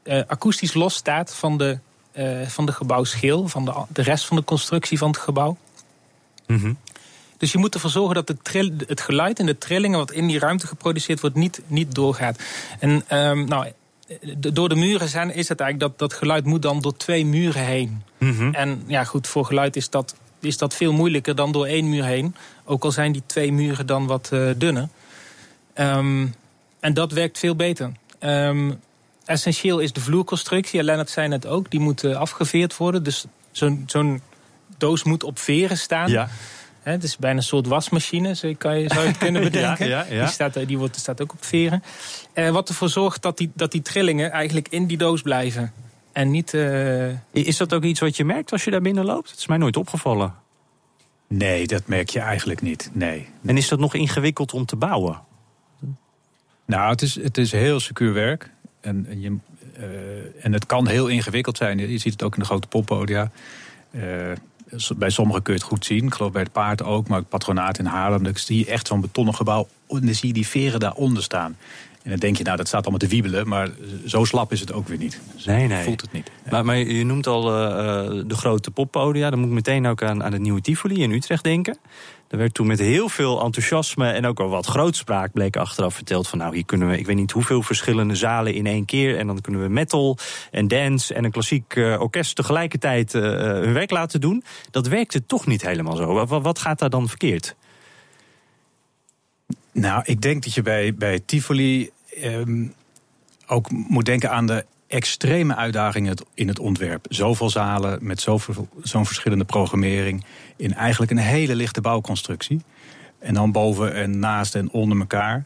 eh, 0.03 0.21
akoestisch 0.27 0.75
los 0.75 0.95
staat 0.95 1.35
van 1.35 1.59
de, 1.59 1.79
van 2.47 2.67
de 2.67 2.73
gebouwschil, 2.73 3.49
van 3.49 3.65
de, 3.65 3.73
de 3.89 4.03
rest 4.03 4.25
van 4.25 4.37
de 4.37 4.45
constructie 4.45 4.99
van 4.99 5.09
het 5.09 5.19
gebouw. 5.19 5.57
Mhm. 6.47 6.73
Dus 7.39 7.53
je 7.53 7.59
moet 7.59 7.75
ervoor 7.75 7.91
zorgen 7.91 8.15
dat 8.15 8.27
de 8.27 8.37
trill, 8.43 8.73
het 8.87 9.01
geluid 9.01 9.39
en 9.39 9.47
de 9.47 9.59
trillingen 9.59 9.99
wat 9.99 10.11
in 10.13 10.27
die 10.27 10.39
ruimte 10.39 10.67
geproduceerd 10.67 11.21
wordt 11.21 11.37
niet, 11.37 11.61
niet 11.67 11.95
doorgaat. 11.95 12.39
En 12.79 13.03
ehm, 13.07 13.45
nou, 13.45 13.67
de- 14.37 14.53
door 14.53 14.69
de 14.69 14.75
muren 14.75 15.09
zijn, 15.09 15.35
is 15.35 15.49
het 15.49 15.61
eigenlijk 15.61 15.91
dat 15.91 16.11
dat 16.11 16.19
geluid 16.19 16.45
moet 16.45 16.63
dan 16.63 16.81
door 16.81 16.97
twee 16.97 17.27
muren 17.27 17.65
heen. 17.65 18.03
Mhm. 18.19 18.55
En 18.55 18.83
ja, 18.87 19.05
goed, 19.05 19.27
voor 19.27 19.45
geluid 19.45 19.77
is 19.77 19.91
dat, 19.91 20.15
is 20.41 20.59
dat 20.59 20.75
veel 20.75 20.93
moeilijker 20.93 21.35
dan 21.35 21.53
door 21.53 21.67
één 21.67 21.89
muur 21.89 22.05
heen. 22.05 22.35
Ook 22.65 22.85
al 22.85 22.91
zijn 22.93 23.13
die 23.13 23.23
twee 23.27 23.53
muren 23.53 23.87
dan 23.87 24.07
wat 24.07 24.29
eh, 24.33 24.49
dunner. 24.57 24.89
Ehm, 25.75 26.27
en 26.81 26.95
dat 26.95 27.13
werkt 27.13 27.39
veel 27.39 27.57
beter. 27.57 27.93
Ehm, 28.19 28.73
essentieel 29.25 29.79
is 29.79 29.93
de 29.93 30.01
vloerconstructie. 30.01 30.79
En 30.79 30.85
Lennart 30.85 31.11
zei 31.11 31.33
het 31.33 31.47
ook, 31.47 31.71
die 31.71 31.81
moet 31.81 32.05
eh, 32.05 32.17
afgeveerd 32.17 32.77
worden. 32.77 33.03
Dus 33.03 33.25
zo'n 33.51 33.85
zo'n 33.87 34.21
doos 34.79 35.03
moet 35.03 35.23
op 35.25 35.39
veren 35.39 35.79
staan. 35.79 36.11
Ja. 36.11 36.29
Hè, 36.83 36.93
het 36.93 37.03
is 37.03 37.17
bijna 37.17 37.37
een 37.37 37.43
soort 37.43 37.67
wasmachine, 37.67 38.35
zo 38.35 38.55
kan 38.59 38.79
je, 38.79 38.89
zou 38.89 39.01
je 39.01 39.09
het 39.09 39.19
kunnen 39.19 39.43
bedenken. 39.51 39.87
Ja, 39.89 40.05
ja, 40.09 40.15
ja. 40.15 40.25
Die, 40.25 40.33
staat, 40.33 40.67
die 40.67 40.79
wordt, 40.79 40.97
staat 40.97 41.23
ook 41.23 41.33
op 41.33 41.45
veren. 41.45 41.83
Eh, 42.33 42.51
wat 42.51 42.69
ervoor 42.69 42.89
zorgt 42.89 43.23
dat 43.23 43.39
die, 43.39 43.51
dat 43.55 43.73
die 43.73 43.83
trillingen 43.83 44.31
eigenlijk 44.31 44.69
in 44.69 44.87
die 44.87 44.97
doos 44.97 45.23
blijven. 45.23 45.73
En 46.13 46.31
niet... 46.31 46.55
eh, 46.55 47.09
Is 47.33 47.57
dat 47.57 47.75
ook 47.75 47.83
iets 47.85 48.01
wat 48.01 48.17
je 48.17 48.25
merkt 48.25 48.53
als 48.53 48.65
je 48.65 48.71
daar 48.71 48.81
binnen 48.81 49.05
loopt? 49.05 49.31
Het 49.31 49.39
is 49.39 49.47
mij 49.47 49.57
nooit 49.59 49.77
opgevallen. 49.77 50.35
Nee, 51.29 51.67
dat 51.67 51.87
merk 51.87 52.11
je 52.11 52.21
eigenlijk 52.21 52.61
niet. 52.63 52.91
Nee. 52.93 53.29
En 53.47 53.57
is 53.57 53.69
dat 53.69 53.79
nog 53.79 53.95
ingewikkeld 53.95 54.53
om 54.53 54.67
te 54.67 54.77
bouwen? 54.77 55.21
Nou, 56.67 56.91
het 56.91 57.03
is, 57.03 57.15
het 57.23 57.39
is 57.39 57.53
heel 57.53 57.81
secuur 57.81 58.13
werk. 58.13 58.51
En, 58.83 59.07
en, 59.09 59.21
je, 59.21 59.37
eh, 59.77 60.45
en 60.45 60.53
het 60.53 60.67
kan 60.67 60.89
heel 60.89 61.07
ingewikkeld 61.07 61.57
zijn. 61.57 61.79
Je 61.79 61.99
ziet 61.99 62.13
het 62.13 62.23
ook 62.23 62.35
in 62.35 62.41
de 62.41 62.47
grote 62.47 62.69
poppodia. 62.69 63.31
Eh, 63.91 64.03
bij 64.97 65.11
sommigen 65.11 65.43
kun 65.43 65.55
je 65.55 65.59
het 65.59 65.69
goed 65.69 65.85
zien. 65.85 66.05
Ik 66.05 66.15
geloof 66.15 66.33
bij 66.33 66.43
het 66.43 66.53
paard 66.53 66.83
ook. 66.83 67.09
Maar 67.09 67.19
het 67.19 67.29
patronaat 67.29 67.79
in 67.79 67.85
Haarlem. 67.85 68.23
Dan 68.23 68.37
zie 68.37 68.59
je 68.59 68.67
echt 68.67 68.87
zo'n 68.87 69.01
betonnen 69.01 69.35
gebouw. 69.35 69.69
En 69.89 70.01
dan 70.01 70.15
zie 70.15 70.29
je 70.29 70.35
die 70.35 70.47
veren 70.47 70.81
daaronder 70.81 71.23
staan. 71.23 71.57
En 72.03 72.11
dan 72.11 72.19
denk 72.19 72.37
je, 72.37 72.45
nou, 72.45 72.57
dat 72.57 72.67
staat 72.67 72.81
allemaal 72.81 72.99
te 72.99 73.07
wiebelen. 73.07 73.49
Maar 73.49 73.71
zo 74.07 74.25
slap 74.25 74.53
is 74.53 74.61
het 74.61 74.73
ook 74.73 74.89
weer 74.89 74.99
niet. 74.99 75.21
Zo 75.37 75.51
Nee, 75.51 75.67
nee. 75.67 75.85
voelt 75.85 76.01
het 76.01 76.13
niet. 76.13 76.31
Maar, 76.51 76.65
maar 76.65 76.79
je 76.79 77.05
noemt 77.05 77.27
al 77.27 77.49
eh, 77.49 78.23
de 78.27 78.37
grote 78.37 78.71
poppodia. 78.71 79.31
Dan 79.31 79.39
moet 79.39 79.49
ik 79.49 79.55
meteen 79.55 79.87
ook 79.87 80.03
aan, 80.03 80.23
aan 80.23 80.33
het 80.33 80.43
nieuwe 80.43 80.61
Tivoli 80.61 81.03
in 81.03 81.11
Utrecht 81.11 81.45
denken. 81.45 81.79
Er 82.33 82.39
werd 82.39 82.55
toen 82.55 82.67
met 82.67 82.79
heel 82.79 83.09
veel 83.09 83.45
enthousiasme 83.45 84.11
en 84.11 84.27
ook 84.27 84.39
wel 84.39 84.49
wat 84.49 84.67
grootspraak 84.67 85.33
bleek 85.33 85.57
achteraf 85.57 85.95
verteld 85.95 86.29
van 86.29 86.39
nou 86.39 86.55
hier 86.55 86.65
kunnen 86.65 86.89
we 86.89 86.99
ik 86.99 87.07
weet 87.07 87.17
niet 87.17 87.31
hoeveel 87.31 87.63
verschillende 87.63 88.15
zalen 88.15 88.55
in 88.55 88.67
één 88.67 88.85
keer 88.85 89.19
en 89.19 89.27
dan 89.27 89.41
kunnen 89.41 89.63
we 89.63 89.69
metal 89.69 90.19
en 90.51 90.69
dance 90.69 91.15
en 91.15 91.25
een 91.25 91.31
klassiek 91.31 91.77
eh, 91.77 92.01
orkest 92.01 92.37
tegelijkertijd 92.37 93.15
eh, 93.15 93.33
eh, 93.33 93.63
hun 93.63 93.73
werk 93.73 93.91
laten 93.91 94.21
doen. 94.21 94.45
Dat 94.71 94.89
werkte 94.89 95.27
toch 95.27 95.47
niet 95.47 95.63
helemaal 95.63 95.97
zo. 95.97 96.27
Wat, 96.27 96.43
wat 96.43 96.59
gaat 96.59 96.79
daar 96.79 96.91
dan 96.91 97.09
verkeerd? 97.09 97.57
Nou, 99.73 100.03
ik 100.05 100.21
denk 100.21 100.43
dat 100.43 100.55
je 100.55 100.63
bij, 100.63 100.95
bij 100.95 101.21
Tivoli 101.21 101.91
ehm, 102.21 102.67
ook 103.47 103.71
moet 103.71 104.05
denken 104.05 104.31
aan 104.31 104.47
de 104.47 104.65
extreme 104.93 105.55
uitdagingen 105.57 106.17
in 106.35 106.49
het 106.49 106.59
ontwerp. 106.59 107.07
Zoveel 107.09 107.51
zalen 107.51 107.99
met 108.01 108.21
zoveel, 108.21 108.69
zo'n 108.83 109.07
verschillende 109.07 109.45
programmering. 109.45 110.25
In 110.57 110.75
eigenlijk 110.75 111.11
een 111.13 111.19
hele 111.19 111.55
lichte 111.55 111.81
bouwconstructie. 111.81 112.63
En 113.19 113.35
dan 113.35 113.53
boven 113.53 113.95
en 113.95 114.19
naast 114.19 114.55
en 114.55 114.71
onder 114.71 114.99
elkaar. 114.99 115.45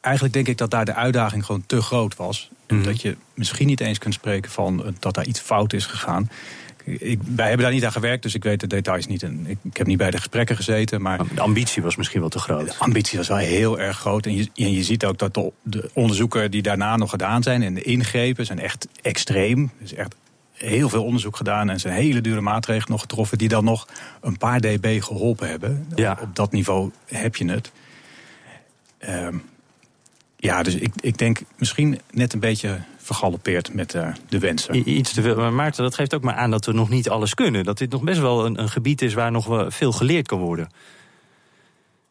Eigenlijk 0.00 0.34
denk 0.34 0.48
ik 0.48 0.58
dat 0.58 0.70
daar 0.70 0.84
de 0.84 0.94
uitdaging 0.94 1.44
gewoon 1.44 1.62
te 1.66 1.82
groot 1.82 2.16
was. 2.16 2.50
En 2.66 2.76
Mhm. 2.76 2.84
dat 2.84 3.00
je 3.02 3.16
misschien 3.34 3.66
niet 3.66 3.80
eens 3.80 3.98
kunt 3.98 4.14
spreken 4.14 4.50
van 4.50 4.84
eh, 4.84 4.92
dat 4.98 5.14
daar 5.14 5.26
iets 5.26 5.40
fout 5.40 5.72
is 5.72 5.86
gegaan. 5.86 6.30
Ik, 6.98 7.20
wij 7.34 7.46
hebben 7.46 7.64
daar 7.64 7.74
niet 7.74 7.84
aan 7.84 7.92
gewerkt, 7.92 8.22
dus 8.22 8.34
ik 8.34 8.42
weet 8.44 8.60
de 8.60 8.66
details 8.66 9.06
niet. 9.06 9.22
En 9.22 9.46
ik, 9.46 9.58
ik 9.62 9.76
heb 9.76 9.86
niet 9.86 9.98
bij 9.98 10.10
de 10.10 10.16
gesprekken 10.16 10.56
gezeten, 10.56 11.02
maar 11.02 11.18
De 11.34 11.40
ambitie 11.40 11.82
was 11.82 11.96
misschien 11.96 12.20
wel 12.20 12.28
te 12.28 12.38
groot. 12.38 12.66
de 12.66 12.78
ambitie 12.78 13.18
was 13.18 13.28
wel 13.28 13.36
heel 13.36 13.78
erg 13.80 13.98
groot. 13.98 14.26
En 14.26 14.36
je, 14.36 14.48
en 14.54 14.72
je 14.72 14.82
ziet 14.82 15.04
ook 15.04 15.18
dat 15.18 15.34
de, 15.34 15.52
de 15.62 15.90
onderzoeken 15.92 16.50
die 16.50 16.62
daarna 16.62 16.96
nog 16.96 17.10
gedaan 17.10 17.42
zijn 17.42 17.62
en 17.62 17.74
de 17.74 17.82
ingrepen 17.82 18.46
zijn 18.46 18.58
echt 18.58 18.88
extreem. 19.02 19.72
Er 19.78 19.84
is 19.84 19.94
echt 19.94 20.14
heel 20.52 20.88
veel 20.88 21.04
onderzoek 21.04 21.36
gedaan 21.36 21.70
en 21.70 21.80
zijn 21.80 21.94
hele 21.94 22.20
dure 22.20 22.40
maatregelen 22.40 22.90
nog 22.90 23.00
getroffen 23.00 23.38
die 23.38 23.48
dan 23.48 23.64
nog 23.64 23.88
een 24.20 24.38
paar 24.38 24.60
dB 24.60 25.02
geholpen 25.02 25.48
hebben. 25.48 25.86
Ja. 25.94 26.18
Op 26.20 26.36
dat 26.36 26.52
niveau 26.52 26.90
heb 27.04 27.36
je 27.36 27.50
het. 27.50 27.72
Ehm, 28.98 29.36
ja, 30.36 30.62
dus 30.62 30.74
ik, 30.74 30.92
ik 31.00 31.18
denk 31.18 31.40
misschien 31.56 32.00
net 32.10 32.32
een 32.32 32.40
beetje 32.40 32.78
vergalopeerd 33.08 33.74
met 33.74 33.94
eh, 33.94 34.08
de 34.28 34.38
wensen. 34.38 34.74
I- 34.74 34.82
Iets 34.84 35.12
te 35.12 35.22
veel. 35.22 35.36
Maar 35.36 35.52
Maarten, 35.52 35.82
dat 35.82 35.94
geeft 35.94 36.14
ook 36.14 36.22
maar 36.22 36.34
aan 36.34 36.50
dat 36.50 36.66
we 36.66 36.72
nog 36.72 36.88
niet 36.88 37.08
alles 37.08 37.34
kunnen. 37.34 37.64
Dat 37.64 37.78
dit 37.78 37.90
nog 37.90 38.02
best 38.02 38.20
wel 38.20 38.44
een, 38.46 38.60
een 38.60 38.68
gebied 38.68 39.02
is 39.02 39.14
waar 39.14 39.30
nog 39.30 39.46
wel 39.46 39.70
veel 39.70 39.92
geleerd 39.92 40.26
kan 40.26 40.38
worden. 40.38 40.68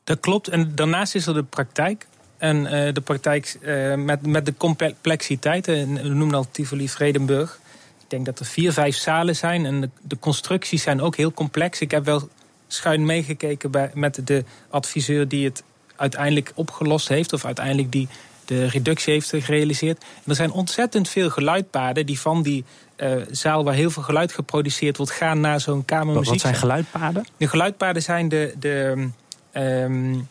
Dat 0.04 0.20
klopt. 0.20 0.48
En 0.48 0.76
daarnaast 0.76 1.16
is 1.16 1.28
er 1.28 1.34
de 1.34 1.44
praktijk. 1.44 2.08
En 2.38 2.66
eh, 2.66 2.94
de 2.94 3.02
praktijk 3.02 3.58
eh, 3.62 3.96
met, 3.96 4.26
met 4.26 4.46
de 4.46 4.54
complexiteit. 4.58 5.68
En 5.68 5.94
we 5.94 6.08
noemen 6.10 6.36
al 6.36 6.48
Tivoli 6.52 6.90
Vredenburg. 6.90 7.60
Ik 8.02 8.10
denk 8.10 8.26
dat 8.26 8.40
er 8.40 8.46
vier, 8.46 8.74
vijf 8.74 8.96
zalen 8.96 9.36
zijn. 9.36 9.66
En 9.66 9.82
de, 9.82 9.90
de 10.02 10.20
constructies 10.20 10.84
zijn 10.84 11.02
ook 11.02 11.16
heel 11.16 11.32
complex. 11.34 11.82
Ik 11.82 11.92
heb 11.92 12.06
wel 12.06 12.30
schuin 12.68 13.06
meegekeken 13.06 13.72
bij, 13.72 13.92
met 13.94 14.28
de 14.28 14.44
adviseur 14.70 15.28
die 15.28 15.46
het 15.46 15.64
uiteindelijk 15.96 16.52
opgelost 16.56 17.08
heeft, 17.08 17.34
of 17.34 17.46
uiteindelijk 17.46 17.92
die 17.92 18.08
de 18.48 18.66
reductie 18.66 19.14
heeft 19.14 19.30
gerealiseerd. 19.30 19.98
En 19.98 20.24
er 20.30 20.36
zijn 20.36 20.52
ontzettend 20.52 21.10
veel 21.10 21.30
geluidpaden 21.30 22.06
die 22.06 22.20
van 22.20 22.44
die 22.44 22.66
uh, 22.98 23.12
zaal 23.32 23.64
waar 23.64 23.74
heel 23.74 23.90
veel 23.90 24.04
geluid 24.04 24.32
geproduceerd 24.32 24.98
wordt, 24.98 25.12
gaan 25.12 25.40
naar 25.40 25.60
zo'n 25.62 25.86
kamermuziek. 25.86 26.30
Wat 26.30 26.40
zijn 26.40 26.56
geluidpaden? 26.56 27.26
De 27.38 27.48
geluidpaden 27.48 28.02
zijn 28.02 28.30
de. 28.30 28.54
de 28.60 29.10
um, 29.54 30.28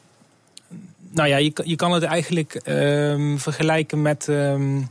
nou 1.11 1.29
ja, 1.29 1.37
je, 1.37 1.53
je 1.65 1.77
kan 1.77 1.93
het 1.93 2.03
eigenlijk 2.03 2.61
um, 2.65 3.39
vergelijken 3.39 4.03
met. 4.03 4.27
Um, 4.29 4.91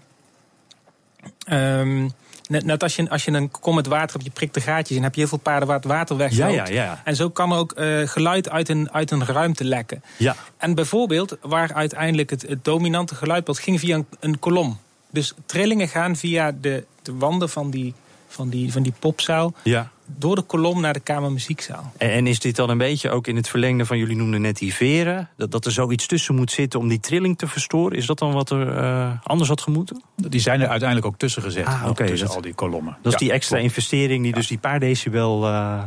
Net, 2.48 2.84
als 2.84 2.96
je, 2.96 3.10
als 3.10 3.26
je 3.26 3.32
een 3.32 3.52
kom 3.52 3.76
met 3.76 3.88
water 3.88 4.12
hebt, 4.12 4.24
je 4.24 4.32
prikt 4.32 4.54
de 4.54 4.62
gaatjes 4.62 4.98
en 4.98 5.04
heb 5.04 5.14
je 5.14 5.20
heel 5.20 5.30
veel 5.30 5.38
paarden 5.38 5.68
waar 5.68 5.78
het 5.78 5.86
water 5.86 6.18
wegloopt. 6.18 6.54
Ja, 6.54 6.66
ja, 6.66 6.74
ja. 6.74 7.02
En 7.04 7.16
zo 7.16 7.30
kan 7.30 7.52
er 7.52 7.58
ook 7.58 7.80
uh, 7.80 8.08
geluid 8.08 8.50
uit 8.50 8.70
een, 8.70 8.92
uit 8.92 9.12
een 9.12 9.26
ruimte 9.26 9.64
lekken. 9.64 10.04
Ja. 10.18 10.36
En 10.58 10.76
bijvoorbeeld, 10.76 11.38
waar 11.42 11.74
uiteindelijk 11.74 12.30
het, 12.30 12.42
het 12.42 12.64
dominante 12.64 13.16
geluidbeeld 13.16 13.60
ging 13.60 13.80
via 13.80 13.96
een, 13.96 14.06
een 14.20 14.40
kolom. 14.40 14.80
Dus 15.12 15.34
trillingen 15.46 15.88
gaan 15.88 16.16
via 16.16 16.52
de, 16.62 16.86
de 17.02 17.14
wanden 17.14 17.50
van 17.50 17.70
die, 17.70 17.94
van 18.28 18.50
die, 18.50 18.72
van 18.72 18.84
die 18.84 18.94
popzaal. 19.00 19.54
Ja 19.64 19.94
door 20.06 20.36
de 20.36 20.42
kolom 20.42 20.82
naar 20.82 20.94
de 20.94 21.00
Kamermuziekzaal. 21.00 21.92
En, 21.98 22.10
en 22.10 22.28
is 22.28 22.40
dit 22.40 22.56
dan 22.56 22.70
een 22.70 22.78
beetje 22.78 23.10
ook 23.10 23.28
in 23.28 23.36
het 23.36 23.48
verlengde 23.48 23.86
van 23.86 23.98
jullie 23.98 24.16
noemden 24.16 24.42
net 24.42 24.58
die 24.58 24.74
veren? 24.74 25.30
Dat, 25.38 25.52
dat 25.52 25.66
er 25.66 25.72
zoiets 25.72 26.08
tussen 26.08 26.36
moet 26.36 26.52
zitten 26.52 26.80
om 26.80 26.88
die 26.88 27.00
trilling 27.00 27.38
te 27.38 27.48
verstoren? 27.48 27.98
Is 27.98 28.06
dat 28.06 28.20
dan 28.20 28.32
wat 28.32 28.50
er 28.50 28.84
uh, 28.84 29.12
anders 29.24 29.50
had 29.50 29.62
gemoeten? 29.62 30.02
Die 30.16 30.40
zijn 30.40 30.62
er 30.62 30.68
uiteindelijk 30.68 31.08
ook 31.08 31.18
tussen 31.18 31.42
gezet. 31.42 31.66
Ah, 31.66 31.86
okay, 31.90 32.08
tussen 32.08 32.28
dat, 32.28 32.36
al 32.36 32.42
die 32.42 32.54
kolommen. 32.54 32.98
Dat 33.02 33.14
is 33.14 33.20
die 33.20 33.32
extra 33.32 33.58
investering 33.58 34.24
die 34.24 34.34
dus 34.34 34.48
die 34.48 34.58
paar 34.58 34.80
decibel 34.80 35.48
uh, 35.48 35.82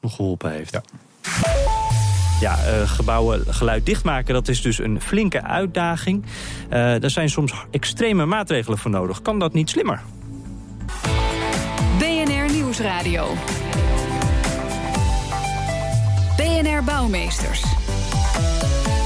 nog 0.00 0.14
geholpen 0.14 0.50
heeft. 0.52 0.72
Ja. 0.72 0.82
Ja, 2.40 2.58
uh, 2.66 2.88
gebouwen 2.88 3.54
geluid 3.54 3.86
dichtmaken, 3.86 4.34
dat 4.34 4.48
is 4.48 4.62
dus 4.62 4.78
een 4.78 5.00
flinke 5.00 5.42
uitdaging. 5.42 6.24
Uh, 6.24 6.70
daar 6.70 7.10
zijn 7.10 7.30
soms 7.30 7.52
extreme 7.70 8.24
maatregelen 8.24 8.78
voor 8.78 8.90
nodig. 8.90 9.22
Kan 9.22 9.38
dat 9.38 9.52
niet 9.52 9.70
slimmer? 9.70 10.02
Nieuwsradio. 12.78 13.34
BNR 16.36 16.84
Bouwmeesters. 16.84 17.62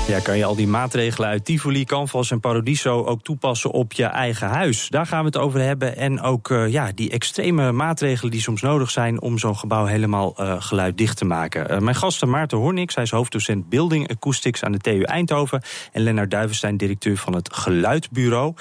Ja, 0.09 0.19
kan 0.19 0.37
je 0.37 0.45
al 0.45 0.55
die 0.55 0.67
maatregelen 0.67 1.29
uit 1.29 1.45
Tivoli, 1.45 1.85
Canvas 1.85 2.31
en 2.31 2.41
Paradiso 2.41 3.05
ook 3.05 3.23
toepassen 3.23 3.71
op 3.71 3.93
je 3.93 4.05
eigen 4.05 4.49
huis? 4.49 4.89
Daar 4.89 5.07
gaan 5.07 5.19
we 5.19 5.27
het 5.27 5.37
over 5.37 5.61
hebben. 5.61 5.97
En 5.97 6.21
ook 6.21 6.49
uh, 6.49 6.69
ja, 6.69 6.91
die 6.95 7.11
extreme 7.11 7.73
maatregelen 7.73 8.31
die 8.31 8.41
soms 8.41 8.63
nodig 8.63 8.91
zijn 8.91 9.21
om 9.21 9.39
zo'n 9.39 9.57
gebouw 9.57 9.85
helemaal 9.85 10.35
uh, 10.41 10.55
geluiddicht 10.59 11.17
te 11.17 11.25
maken. 11.25 11.73
Uh, 11.73 11.79
mijn 11.79 11.97
gasten 11.97 12.31
Maarten 12.31 12.59
Hornix, 12.59 12.95
hij 12.95 13.05
is 13.05 13.11
hoofddocent 13.11 13.69
Building 13.69 14.11
Acoustics 14.11 14.65
aan 14.65 14.73
de 14.73 14.79
TU 14.79 15.03
Eindhoven. 15.03 15.63
En 15.93 16.03
Lennart 16.03 16.31
Duivenstein, 16.31 16.77
directeur 16.77 17.17
van 17.17 17.35
het 17.35 17.55
Geluidbureau. 17.55 18.55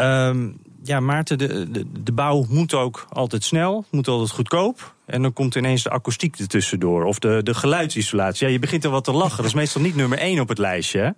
Um, 0.00 0.60
ja, 0.84 1.00
Maarten, 1.00 1.38
de, 1.38 1.70
de, 1.70 2.02
de, 2.02 2.12
bouw 2.12 2.46
moet 2.48 2.74
ook 2.74 3.06
altijd 3.08 3.44
snel, 3.44 3.84
moet 3.90 4.08
altijd 4.08 4.30
goedkoop. 4.30 4.94
En 5.04 5.22
dan 5.22 5.32
komt 5.32 5.54
ineens 5.54 5.82
de 5.82 5.90
akoestiek 5.90 6.38
ertussendoor. 6.38 7.04
Of 7.04 7.18
de, 7.18 7.40
de 7.42 7.54
geluidsisolatie. 7.54 8.46
Ja, 8.46 8.52
je 8.52 8.58
begint 8.58 8.84
er 8.84 8.90
wat 8.90 9.04
te 9.04 9.12
lachen. 9.12 9.36
Dat 9.36 9.46
is 9.46 9.54
meestal 9.54 9.80
niet 9.80 9.96
nummer 9.96 10.18
één 10.18 10.40
op 10.40 10.48
het 10.48 10.58
lijstje. 10.58 11.00
Hè? 11.00 11.10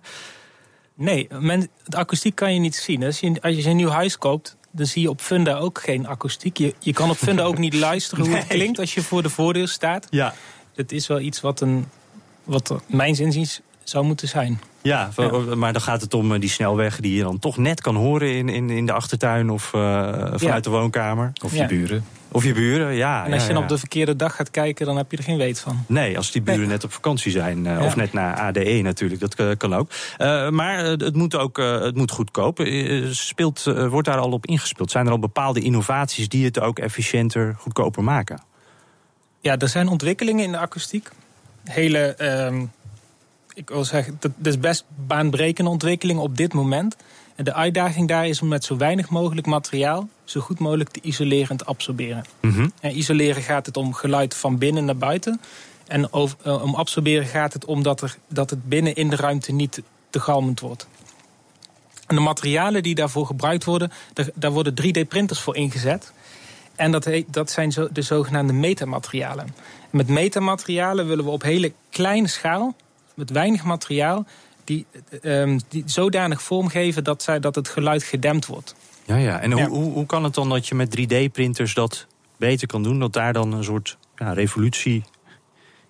Nee, 0.95 1.27
men, 1.39 1.69
de 1.85 1.97
akoestiek 1.97 2.35
kan 2.35 2.53
je 2.53 2.59
niet 2.59 2.75
zien. 2.75 3.03
Als 3.03 3.19
je, 3.19 3.41
als 3.41 3.55
je 3.55 3.69
een 3.69 3.75
nieuw 3.75 3.89
huis 3.89 4.17
koopt, 4.17 4.57
dan 4.71 4.85
zie 4.85 5.01
je 5.01 5.09
op 5.09 5.21
Funda 5.21 5.57
ook 5.57 5.81
geen 5.81 6.07
akoestiek. 6.07 6.57
Je, 6.57 6.73
je 6.79 6.93
kan 6.93 7.09
op 7.09 7.17
Funda 7.17 7.43
ook 7.43 7.57
niet 7.57 7.73
luisteren 7.89 8.25
hoe 8.25 8.35
het 8.35 8.47
klinkt 8.47 8.79
als 8.79 8.93
je 8.93 9.01
voor 9.01 9.23
de 9.23 9.29
voordeur 9.29 9.67
staat. 9.67 10.07
Ja. 10.09 10.33
Het 10.75 10.91
is 10.91 11.07
wel 11.07 11.19
iets 11.19 11.41
wat, 11.41 11.61
een, 11.61 11.85
wat 12.43 12.75
mijn 12.87 13.15
inziens 13.15 13.61
zou 13.89 14.05
moeten 14.05 14.27
zijn. 14.27 14.59
Ja, 14.81 15.09
maar 15.55 15.73
dan 15.73 15.81
gaat 15.81 16.01
het 16.01 16.13
om 16.13 16.33
eh, 16.33 16.39
die 16.39 16.49
snelweg 16.49 16.99
die 16.99 17.15
je 17.15 17.23
dan 17.23 17.39
toch 17.39 17.57
net 17.57 17.81
kan 17.81 17.95
horen 17.95 18.35
in, 18.35 18.49
in, 18.49 18.69
in 18.69 18.85
de 18.85 18.91
achtertuin 18.91 19.49
of 19.49 19.73
uh, 19.75 19.81
vanuit 19.81 20.41
ja. 20.41 20.59
de 20.59 20.69
woonkamer. 20.69 21.31
Of 21.43 21.55
je 21.55 21.65
buren. 21.65 22.05
Of 22.31 22.43
je 22.43 22.53
buren, 22.53 22.93
ja. 22.93 23.25
En 23.25 23.33
als 23.33 23.41
ja, 23.41 23.47
je 23.47 23.53
ja. 23.53 23.61
op 23.61 23.67
de 23.67 23.77
verkeerde 23.77 24.15
dag 24.15 24.35
gaat 24.35 24.51
kijken, 24.51 24.85
dan 24.85 24.97
heb 24.97 25.11
je 25.11 25.17
er 25.17 25.23
geen 25.23 25.37
weet 25.37 25.59
van. 25.59 25.83
Nee, 25.87 26.17
als 26.17 26.31
die 26.31 26.41
buren 26.41 26.59
nee. 26.59 26.69
net 26.69 26.83
op 26.83 26.91
vakantie 26.91 27.31
zijn. 27.31 27.65
Uh, 27.65 27.81
of 27.83 27.95
net 27.95 28.13
naar 28.13 28.35
ADE 28.35 28.79
natuurlijk, 28.81 29.21
dat 29.21 29.39
uh, 29.39 29.51
kan 29.57 29.75
ook. 29.75 29.91
Uh, 30.17 30.49
maar 30.49 30.85
het 30.85 31.15
moet 31.15 31.35
ook 31.35 31.57
het 31.57 31.95
moet 31.95 32.11
goedkoop. 32.11 32.67
Speelt, 33.11 33.63
wordt 33.63 34.07
daar 34.07 34.17
al 34.17 34.31
op 34.31 34.45
ingespeeld? 34.45 34.91
Zijn 34.91 35.05
er 35.05 35.11
al 35.11 35.19
bepaalde 35.19 35.59
innovaties 35.59 36.29
die 36.29 36.45
het 36.45 36.59
ook 36.59 36.79
efficiënter, 36.79 37.55
goedkoper 37.57 38.03
maken? 38.03 38.41
Ja, 39.39 39.57
er 39.57 39.69
zijn 39.69 39.87
ontwikkelingen 39.87 40.43
in 40.43 40.51
de 40.51 40.57
akoestiek. 40.57 41.09
Hele 41.63 42.15
ik 43.55 43.69
wil 43.69 43.85
zeggen, 43.85 44.17
dat 44.19 44.31
is 44.41 44.59
best 44.59 44.85
baanbrekende 45.07 45.69
ontwikkeling 45.69 46.19
op 46.19 46.37
dit 46.37 46.53
moment. 46.53 46.95
En 47.35 47.43
de 47.43 47.53
uitdaging 47.53 48.07
daar 48.07 48.27
is 48.27 48.41
om 48.41 48.47
met 48.47 48.63
zo 48.63 48.77
weinig 48.77 49.09
mogelijk 49.09 49.47
materiaal 49.47 50.09
zo 50.23 50.39
goed 50.39 50.59
mogelijk 50.59 50.89
te 50.89 50.99
isoleren 51.01 51.49
en 51.49 51.57
te 51.57 51.65
absorberen. 51.65 52.25
Mm 52.41 52.51
-hmm. 52.51 52.71
En 52.79 52.97
isoleren 52.97 53.41
gaat 53.41 53.65
het 53.65 53.77
om 53.77 53.93
geluid 53.93 54.35
van 54.35 54.57
binnen 54.57 54.85
naar 54.85 54.97
buiten. 54.97 55.41
En 55.87 56.13
over, 56.13 56.37
uh, 56.45 56.63
om 56.63 56.75
absorberen 56.75 57.27
gaat 57.27 57.53
het 57.53 57.65
om 57.65 57.83
dat, 57.83 58.01
er, 58.01 58.17
dat 58.27 58.49
het 58.49 58.69
binnen 58.69 58.95
in 58.95 59.09
de 59.09 59.15
ruimte 59.15 59.51
niet 59.51 59.81
te 60.09 60.19
galmend 60.19 60.59
wordt. 60.59 60.87
En 62.07 62.15
de 62.15 62.21
materialen 62.21 62.83
die 62.83 62.95
daarvoor 62.95 63.25
gebruikt 63.25 63.63
worden, 63.63 63.91
daar, 64.13 64.29
daar 64.33 64.51
worden 64.51 64.73
3D-printers 64.81 65.39
voor 65.39 65.55
ingezet. 65.55 66.13
En 66.75 66.91
dat, 66.91 67.05
heet, 67.05 67.33
dat 67.33 67.51
zijn 67.51 67.71
zo, 67.71 67.87
de 67.91 68.01
zogenaamde 68.01 68.53
metamaterialen. 68.53 69.45
En 69.45 69.97
met 69.97 70.07
metamaterialen 70.07 71.07
willen 71.07 71.25
we 71.25 71.31
op 71.31 71.41
hele 71.41 71.73
kleine 71.89 72.27
schaal 72.27 72.75
met 73.15 73.29
weinig 73.29 73.63
materiaal 73.63 74.25
die, 74.63 74.85
um, 75.21 75.59
die 75.69 75.83
zodanig 75.85 76.41
vormgeven 76.41 77.03
dat, 77.03 77.23
zij, 77.23 77.39
dat 77.39 77.55
het 77.55 77.69
geluid 77.69 78.03
gedempt 78.03 78.45
wordt. 78.45 78.75
Ja, 79.05 79.15
ja. 79.15 79.39
En 79.39 79.49
ja. 79.49 79.67
Hoe, 79.67 79.77
hoe, 79.77 79.91
hoe 79.91 80.05
kan 80.05 80.23
het 80.23 80.33
dan 80.33 80.49
dat 80.49 80.67
je 80.67 80.75
met 80.75 80.99
3D-printers 80.99 81.73
dat 81.73 82.07
beter 82.37 82.67
kan 82.67 82.83
doen? 82.83 82.99
Dat 82.99 83.13
daar 83.13 83.33
dan 83.33 83.53
een 83.53 83.63
soort 83.63 83.97
ja, 84.15 84.33
revolutie 84.33 85.03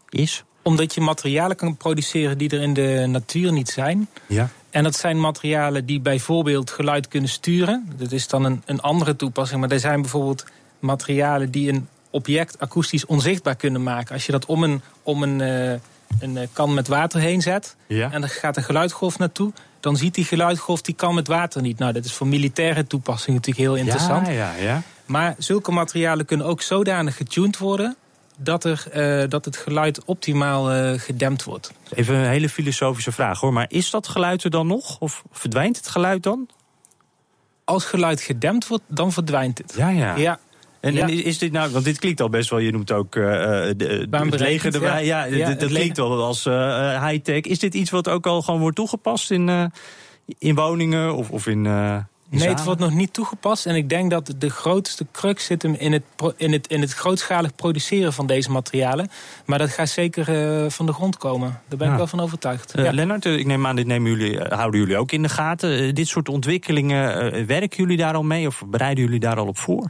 is? 0.09 0.43
Omdat 0.61 0.93
je 0.93 1.01
materialen 1.01 1.55
kan 1.55 1.77
produceren 1.77 2.37
die 2.37 2.49
er 2.49 2.61
in 2.61 2.73
de 2.73 3.05
natuur 3.07 3.51
niet 3.51 3.69
zijn. 3.69 4.07
Ja. 4.27 4.49
En 4.69 4.83
dat 4.83 4.95
zijn 4.95 5.19
materialen 5.19 5.85
die 5.85 5.99
bijvoorbeeld 5.99 6.71
geluid 6.71 7.07
kunnen 7.07 7.29
sturen. 7.29 7.93
Dat 7.97 8.11
is 8.11 8.27
dan 8.27 8.43
een, 8.43 8.61
een 8.65 8.81
andere 8.81 9.15
toepassing. 9.15 9.61
Maar 9.61 9.71
er 9.71 9.79
zijn 9.79 10.01
bijvoorbeeld 10.01 10.45
materialen 10.79 11.51
die 11.51 11.71
een 11.71 11.87
object 12.09 12.59
akoestisch 12.59 13.05
onzichtbaar 13.05 13.55
kunnen 13.55 13.83
maken. 13.83 14.13
Als 14.13 14.25
je 14.25 14.31
dat 14.31 14.45
om 14.45 14.63
een, 14.63 14.81
om 15.03 15.23
een 15.23 15.39
uh, 15.39 15.79
een 16.19 16.47
kan 16.53 16.73
met 16.73 16.87
water 16.87 17.19
heen 17.19 17.41
zet 17.41 17.75
ja. 17.87 18.11
en 18.11 18.23
er 18.23 18.29
gaat 18.29 18.57
een 18.57 18.63
geluidgolf 18.63 19.17
naartoe, 19.17 19.51
dan 19.79 19.97
ziet 19.97 20.13
die 20.13 20.25
geluidgolf 20.25 20.81
die 20.81 20.95
kan 20.95 21.15
met 21.15 21.27
water 21.27 21.61
niet. 21.61 21.79
Nou, 21.79 21.93
dat 21.93 22.05
is 22.05 22.13
voor 22.13 22.27
militaire 22.27 22.87
toepassing 22.87 23.35
natuurlijk 23.35 23.65
heel 23.65 23.75
interessant. 23.75 24.27
Ja, 24.27 24.33
ja, 24.33 24.53
ja. 24.53 24.81
Maar 25.05 25.35
zulke 25.37 25.71
materialen 25.71 26.25
kunnen 26.25 26.45
ook 26.45 26.61
zodanig 26.61 27.15
getuned 27.15 27.57
worden 27.57 27.95
dat, 28.37 28.63
er, 28.63 28.85
uh, 28.95 29.29
dat 29.29 29.45
het 29.45 29.57
geluid 29.57 30.05
optimaal 30.05 30.75
uh, 30.75 30.99
gedempt 30.99 31.43
wordt. 31.43 31.71
Even 31.93 32.15
een 32.15 32.29
hele 32.29 32.49
filosofische 32.49 33.11
vraag 33.11 33.39
hoor, 33.39 33.53
maar 33.53 33.65
is 33.69 33.89
dat 33.89 34.07
geluid 34.07 34.43
er 34.43 34.49
dan 34.49 34.67
nog? 34.67 34.99
Of 34.99 35.23
verdwijnt 35.31 35.77
het 35.77 35.87
geluid 35.87 36.23
dan? 36.23 36.49
Als 37.63 37.85
geluid 37.85 38.21
gedempt 38.21 38.67
wordt, 38.67 38.83
dan 38.87 39.11
verdwijnt 39.11 39.57
het. 39.57 39.73
Ja, 39.77 39.89
ja. 39.89 40.15
ja. 40.15 40.39
En, 40.85 40.93
ja. 40.93 41.07
en, 41.07 41.23
is 41.23 41.37
dit 41.37 41.51
nou, 41.51 41.71
want 41.71 41.85
dit 41.85 41.99
klinkt 41.99 42.21
al 42.21 42.29
best 42.29 42.49
wel, 42.49 42.59
je 42.59 42.71
noemt 42.71 42.91
ook 42.91 43.15
uh, 43.15 43.25
de, 43.25 44.07
het 44.09 44.39
leger 44.39 44.73
erbij. 44.73 45.05
Ja, 45.05 45.23
ja, 45.23 45.35
ja 45.35 45.53
dat, 45.53 45.69
klinkt 45.69 45.97
wel 45.97 46.23
als 46.23 46.45
uh, 46.45 47.07
high-tech. 47.07 47.41
Is 47.41 47.59
dit 47.59 47.73
iets 47.73 47.89
wat 47.89 48.09
ook 48.09 48.27
al 48.27 48.41
gewoon 48.41 48.59
wordt 48.59 48.75
toegepast 48.75 49.31
in, 49.31 49.47
uh, 49.47 49.65
in 50.37 50.55
woningen 50.55 51.15
of, 51.15 51.29
of 51.29 51.47
in. 51.47 51.61
Nee, 52.29 52.47
het 52.47 52.63
wordt 52.63 52.79
nog 52.79 52.93
niet 52.93 53.13
toegepast. 53.13 53.65
En 53.65 53.75
ik 53.75 53.89
denk 53.89 54.11
dat 54.11 54.33
de 54.37 54.49
grootste 54.49 55.05
crux 55.11 55.45
zit 55.45 55.61
hem 55.61 55.73
in 55.73 55.91
het, 55.91 56.03
in 56.37 56.51
het, 56.51 56.67
in 56.67 56.81
het 56.81 56.93
grootschalig 56.93 57.55
produceren 57.55 58.13
van 58.13 58.27
deze 58.27 58.51
materialen. 58.51 59.09
Maar 59.45 59.59
dat 59.59 59.69
gaat 59.69 59.89
zeker 59.89 60.29
uh, 60.63 60.69
van 60.69 60.85
de 60.85 60.93
grond 60.93 61.17
komen. 61.17 61.61
Daar 61.67 61.77
ben 61.77 61.91
ik 61.91 61.97
wel 61.97 62.07
van 62.07 62.19
overtuigd. 62.19 62.77
Uh, 62.77 62.85
ja. 62.85 62.93
Lennart, 62.93 63.25
ik 63.25 63.45
neem 63.45 63.67
aan, 63.67 63.75
dit 63.75 63.87
nemen 63.87 64.11
jullie, 64.11 64.39
houden 64.39 64.79
jullie 64.79 64.97
ook 64.97 65.11
in 65.11 65.21
de 65.21 65.29
gaten. 65.29 65.83
Uh, 65.83 65.93
dit 65.93 66.07
soort 66.07 66.29
ontwikkelingen, 66.29 67.47
werken 67.47 67.77
jullie 67.77 67.97
daar 67.97 68.13
al 68.13 68.23
mee 68.23 68.47
of 68.47 68.63
bereiden 68.67 69.03
jullie 69.03 69.19
daar 69.19 69.37
al 69.37 69.47
op 69.47 69.57
voor? 69.57 69.89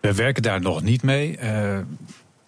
We 0.00 0.14
werken 0.14 0.42
daar 0.42 0.60
nog 0.60 0.82
niet 0.82 1.02
mee. 1.02 1.38
Uh, 1.42 1.78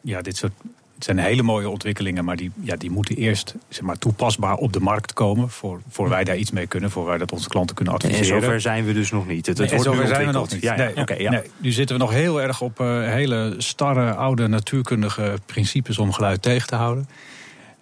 ja, 0.00 0.20
dit 0.20 0.36
soort, 0.36 0.52
het 0.94 1.04
zijn 1.04 1.18
hele 1.18 1.42
mooie 1.42 1.68
ontwikkelingen, 1.68 2.24
maar 2.24 2.36
die, 2.36 2.50
ja, 2.60 2.76
die 2.76 2.90
moeten 2.90 3.16
eerst 3.16 3.54
zeg 3.68 3.82
maar, 3.82 3.98
toepasbaar 3.98 4.54
op 4.54 4.72
de 4.72 4.80
markt 4.80 5.12
komen. 5.12 5.50
Voor, 5.50 5.80
voor 5.88 6.08
wij 6.08 6.24
daar 6.24 6.36
iets 6.36 6.50
mee 6.50 6.66
kunnen, 6.66 6.90
voor 6.90 7.06
wij 7.06 7.18
dat 7.18 7.32
onze 7.32 7.48
klanten 7.48 7.76
kunnen 7.76 7.94
adviseren. 7.94 8.34
En 8.34 8.42
zover 8.42 8.60
zijn 8.60 8.84
we 8.84 8.92
dus 8.92 9.10
nog 9.10 9.26
niet. 9.26 9.46
Het, 9.46 9.58
het 9.58 9.70
nee, 9.70 9.78
wordt 9.78 9.96
zover 9.96 10.14
zijn 10.14 10.26
we 10.26 10.32
nog 10.32 10.50
niet. 10.50 10.62
Ja, 10.62 10.76
nee, 10.76 10.94
ja. 10.94 11.00
Okay, 11.00 11.20
ja. 11.20 11.30
nee, 11.30 11.42
nu 11.56 11.70
zitten 11.70 11.96
we 11.96 12.02
nog 12.02 12.12
heel 12.12 12.42
erg 12.42 12.60
op 12.60 12.80
uh, 12.80 13.08
hele 13.08 13.54
starre, 13.58 14.14
oude 14.14 14.46
natuurkundige 14.46 15.38
principes 15.46 15.98
om 15.98 16.12
geluid 16.12 16.42
tegen 16.42 16.68
te 16.68 16.74
houden 16.74 17.08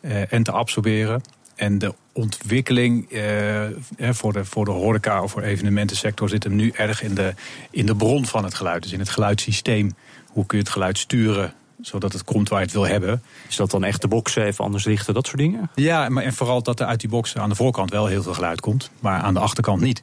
uh, 0.00 0.32
en 0.32 0.42
te 0.42 0.52
absorberen. 0.52 1.22
En 1.54 1.78
de 1.78 1.94
ontwikkeling 2.18 3.12
uh, 3.12 3.62
voor, 3.98 4.32
de, 4.32 4.44
voor 4.44 4.64
de 4.64 4.70
horeca 4.70 5.22
of 5.22 5.30
voor 5.30 5.42
evenementensector 5.42 6.28
zit 6.28 6.44
hem 6.44 6.56
nu 6.56 6.70
erg 6.70 7.02
in 7.02 7.14
de, 7.14 7.34
in 7.70 7.86
de 7.86 7.96
bron 7.96 8.26
van 8.26 8.44
het 8.44 8.54
geluid. 8.54 8.82
Dus 8.82 8.92
in 8.92 8.98
het 8.98 9.08
geluidssysteem. 9.08 9.94
Hoe 10.26 10.46
kun 10.46 10.58
je 10.58 10.64
het 10.64 10.72
geluid 10.72 10.98
sturen 10.98 11.54
zodat 11.80 12.12
het 12.12 12.24
komt 12.24 12.48
waar 12.48 12.58
je 12.58 12.64
het 12.64 12.74
wil 12.74 12.86
hebben. 12.86 13.22
Is 13.48 13.56
dat 13.56 13.70
dan 13.70 13.84
echt 13.84 14.00
de 14.00 14.08
boksen 14.08 14.44
even 14.44 14.64
anders 14.64 14.84
richten, 14.84 15.14
dat 15.14 15.26
soort 15.26 15.38
dingen? 15.38 15.70
Ja, 15.74 16.08
maar 16.08 16.22
en 16.22 16.32
vooral 16.32 16.62
dat 16.62 16.80
er 16.80 16.86
uit 16.86 17.00
die 17.00 17.08
boxen 17.08 17.40
aan 17.40 17.48
de 17.48 17.54
voorkant 17.54 17.90
wel 17.90 18.06
heel 18.06 18.22
veel 18.22 18.34
geluid 18.34 18.60
komt, 18.60 18.90
maar 19.00 19.20
aan 19.20 19.34
de 19.34 19.40
achterkant 19.40 19.80
niet. 19.80 20.02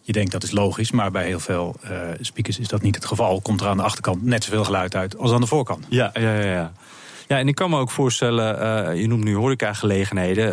Je 0.00 0.12
denkt 0.12 0.32
dat 0.32 0.42
is 0.42 0.50
logisch, 0.50 0.90
maar 0.90 1.10
bij 1.10 1.26
heel 1.26 1.40
veel 1.40 1.76
uh, 1.84 1.90
speakers 2.20 2.58
is 2.58 2.68
dat 2.68 2.82
niet 2.82 2.94
het 2.94 3.04
geval. 3.04 3.40
Komt 3.40 3.60
er 3.60 3.66
aan 3.66 3.76
de 3.76 3.82
achterkant 3.82 4.22
net 4.22 4.44
zoveel 4.44 4.64
geluid 4.64 4.94
uit 4.94 5.18
als 5.18 5.32
aan 5.32 5.40
de 5.40 5.46
voorkant. 5.46 5.86
Ja, 5.88 6.10
ja, 6.14 6.34
ja. 6.34 6.50
ja. 6.50 6.72
Ja, 7.26 7.38
en 7.38 7.48
ik 7.48 7.54
kan 7.54 7.70
me 7.70 7.78
ook 7.78 7.90
voorstellen, 7.90 8.62
uh, 8.92 9.00
je 9.00 9.06
noemt 9.06 9.24
nu 9.24 9.34
horecagelegenheden. 9.34 10.46
Uh, 10.46 10.52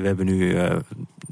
we 0.00 0.06
hebben 0.06 0.26
nu 0.26 0.54
uh, 0.54 0.76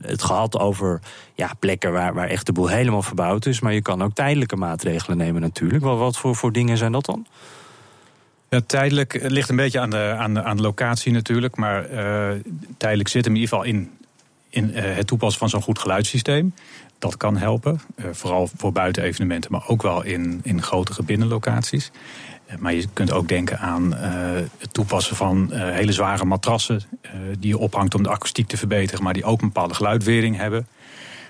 het 0.00 0.22
gehad 0.22 0.58
over 0.58 1.00
ja, 1.34 1.50
plekken 1.58 1.92
waar, 1.92 2.14
waar 2.14 2.28
echt 2.28 2.46
de 2.46 2.52
boel 2.52 2.68
helemaal 2.68 3.02
verbouwd 3.02 3.46
is. 3.46 3.60
Maar 3.60 3.72
je 3.72 3.82
kan 3.82 4.02
ook 4.02 4.14
tijdelijke 4.14 4.56
maatregelen 4.56 5.16
nemen 5.16 5.40
natuurlijk. 5.40 5.84
Wat, 5.84 5.98
wat 5.98 6.16
voor, 6.16 6.36
voor 6.36 6.52
dingen 6.52 6.76
zijn 6.76 6.92
dat 6.92 7.04
dan? 7.04 7.26
Ja, 8.48 8.60
tijdelijk 8.66 9.18
ligt 9.22 9.48
een 9.48 9.56
beetje 9.56 9.80
aan 9.80 9.90
de, 9.90 10.14
aan 10.18 10.34
de, 10.34 10.42
aan 10.42 10.56
de 10.56 10.62
locatie 10.62 11.12
natuurlijk. 11.12 11.56
Maar 11.56 11.86
tijdelijk 12.76 13.08
zit 13.08 13.24
hem 13.24 13.34
in 13.34 13.40
ieder 13.40 13.56
geval 13.56 13.64
in, 13.64 13.90
in 14.48 14.70
het 14.74 15.06
toepassen 15.06 15.38
van 15.38 15.48
zo'n 15.48 15.62
goed 15.62 15.78
geluidssysteem. 15.78 16.54
Dat 16.98 17.16
kan 17.16 17.36
helpen, 17.36 17.80
vooral 18.12 18.50
voor 18.56 18.72
buitenevenementen, 18.72 19.52
maar 19.52 19.64
ook 19.66 19.82
wel 19.82 20.02
in, 20.02 20.40
in 20.42 20.62
grotere 20.62 21.02
binnenlocaties. 21.02 21.90
Maar 22.58 22.74
je 22.74 22.86
kunt 22.92 23.12
ook 23.12 23.28
denken 23.28 23.58
aan 23.58 23.94
uh, 23.94 24.00
het 24.58 24.72
toepassen 24.72 25.16
van 25.16 25.50
uh, 25.52 25.70
hele 25.70 25.92
zware 25.92 26.24
matrassen. 26.24 26.82
Uh, 27.02 27.10
die 27.38 27.48
je 27.48 27.58
ophangt 27.58 27.94
om 27.94 28.02
de 28.02 28.08
akoestiek 28.08 28.48
te 28.48 28.56
verbeteren, 28.56 29.02
maar 29.02 29.12
die 29.12 29.24
ook 29.24 29.40
een 29.40 29.46
bepaalde 29.46 29.74
geluidwering 29.74 30.36
hebben. 30.36 30.66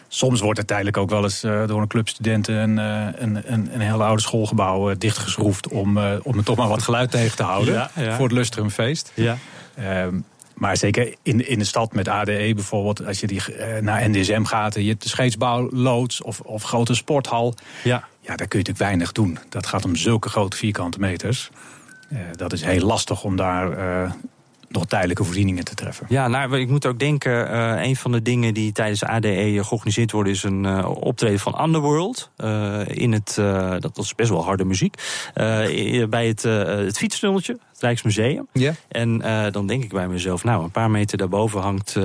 Soms 0.08 0.40
wordt 0.40 0.58
er 0.58 0.64
tijdelijk 0.64 0.96
ook 0.96 1.10
wel 1.10 1.22
eens 1.22 1.40
door 1.40 1.80
een 1.80 1.86
club 1.86 2.08
studenten 2.08 2.54
een, 2.54 2.76
een, 2.76 3.52
een, 3.52 3.74
een 3.74 3.80
hele 3.80 4.04
oude 4.04 4.22
schoolgebouw 4.22 4.94
dichtgeschroefd. 4.94 5.68
om, 5.68 5.98
om 6.22 6.38
er 6.38 6.44
toch 6.44 6.56
maar 6.56 6.68
wat 6.68 6.82
geluid 6.82 7.10
tegen 7.10 7.36
te 7.36 7.42
houden. 7.42 7.74
Ja, 7.74 7.90
ja. 7.94 8.16
Voor 8.16 8.24
het 8.24 8.34
Lustrumfeest. 8.34 9.12
Ja. 9.14 9.36
Maar 10.58 10.76
zeker 10.76 11.14
in, 11.22 11.48
in 11.48 11.58
de 11.58 11.64
stad 11.64 11.92
met 11.92 12.08
ADE 12.08 12.52
bijvoorbeeld, 12.54 13.06
als 13.06 13.20
je 13.20 13.26
die, 13.26 13.42
naar 13.80 14.10
NDSM 14.10 14.42
gaat, 14.42 14.74
je 14.74 14.88
hebt 14.88 15.02
de 15.02 16.20
of, 16.24 16.40
of 16.40 16.62
grote 16.62 16.94
sporthal. 16.94 17.54
Ja. 17.84 18.04
Ja, 18.28 18.36
daar 18.36 18.48
kun 18.48 18.58
je 18.58 18.64
natuurlijk 18.66 18.78
weinig 18.78 19.12
doen. 19.12 19.38
Dat 19.48 19.66
gaat 19.66 19.84
om 19.84 19.96
zulke 19.96 20.28
grote 20.28 20.56
vierkante 20.56 20.98
meters. 20.98 21.50
Uh, 22.12 22.18
dat 22.36 22.52
is 22.52 22.62
heel 22.62 22.86
lastig 22.86 23.24
om 23.24 23.36
daar 23.36 23.78
uh, 23.78 24.12
nog 24.68 24.86
tijdelijke 24.86 25.24
voorzieningen 25.24 25.64
te 25.64 25.74
treffen. 25.74 26.06
Ja, 26.08 26.28
nou, 26.28 26.58
ik 26.58 26.68
moet 26.68 26.86
ook 26.86 26.98
denken, 26.98 27.50
uh, 27.50 27.84
een 27.84 27.96
van 27.96 28.12
de 28.12 28.22
dingen 28.22 28.54
die 28.54 28.72
tijdens 28.72 29.04
ADE 29.04 29.58
georganiseerd 29.64 30.12
worden... 30.12 30.32
is 30.32 30.42
een 30.42 30.64
uh, 30.64 30.90
optreden 31.00 31.38
van 31.38 31.62
Underworld. 31.62 32.30
Uh, 32.36 32.80
in 32.86 33.12
het, 33.12 33.34
dat 33.80 33.98
is 33.98 34.14
best 34.14 34.30
wel 34.30 34.44
harde 34.44 34.64
muziek. 34.64 34.94
bij 36.08 36.26
het, 36.26 36.42
het 36.42 36.98
fietstunneltje, 36.98 37.58
het 37.78 37.86
Rijksmuseum. 37.86 38.48
Ja. 38.52 38.72
En 38.88 39.18
dan 39.50 39.66
denk 39.66 39.84
ik 39.84 39.92
bij 39.92 40.08
mezelf, 40.08 40.44
nou, 40.44 40.62
een 40.62 40.70
paar 40.70 40.90
meter 40.90 41.18
daarboven 41.18 41.60
hangt 41.60 41.96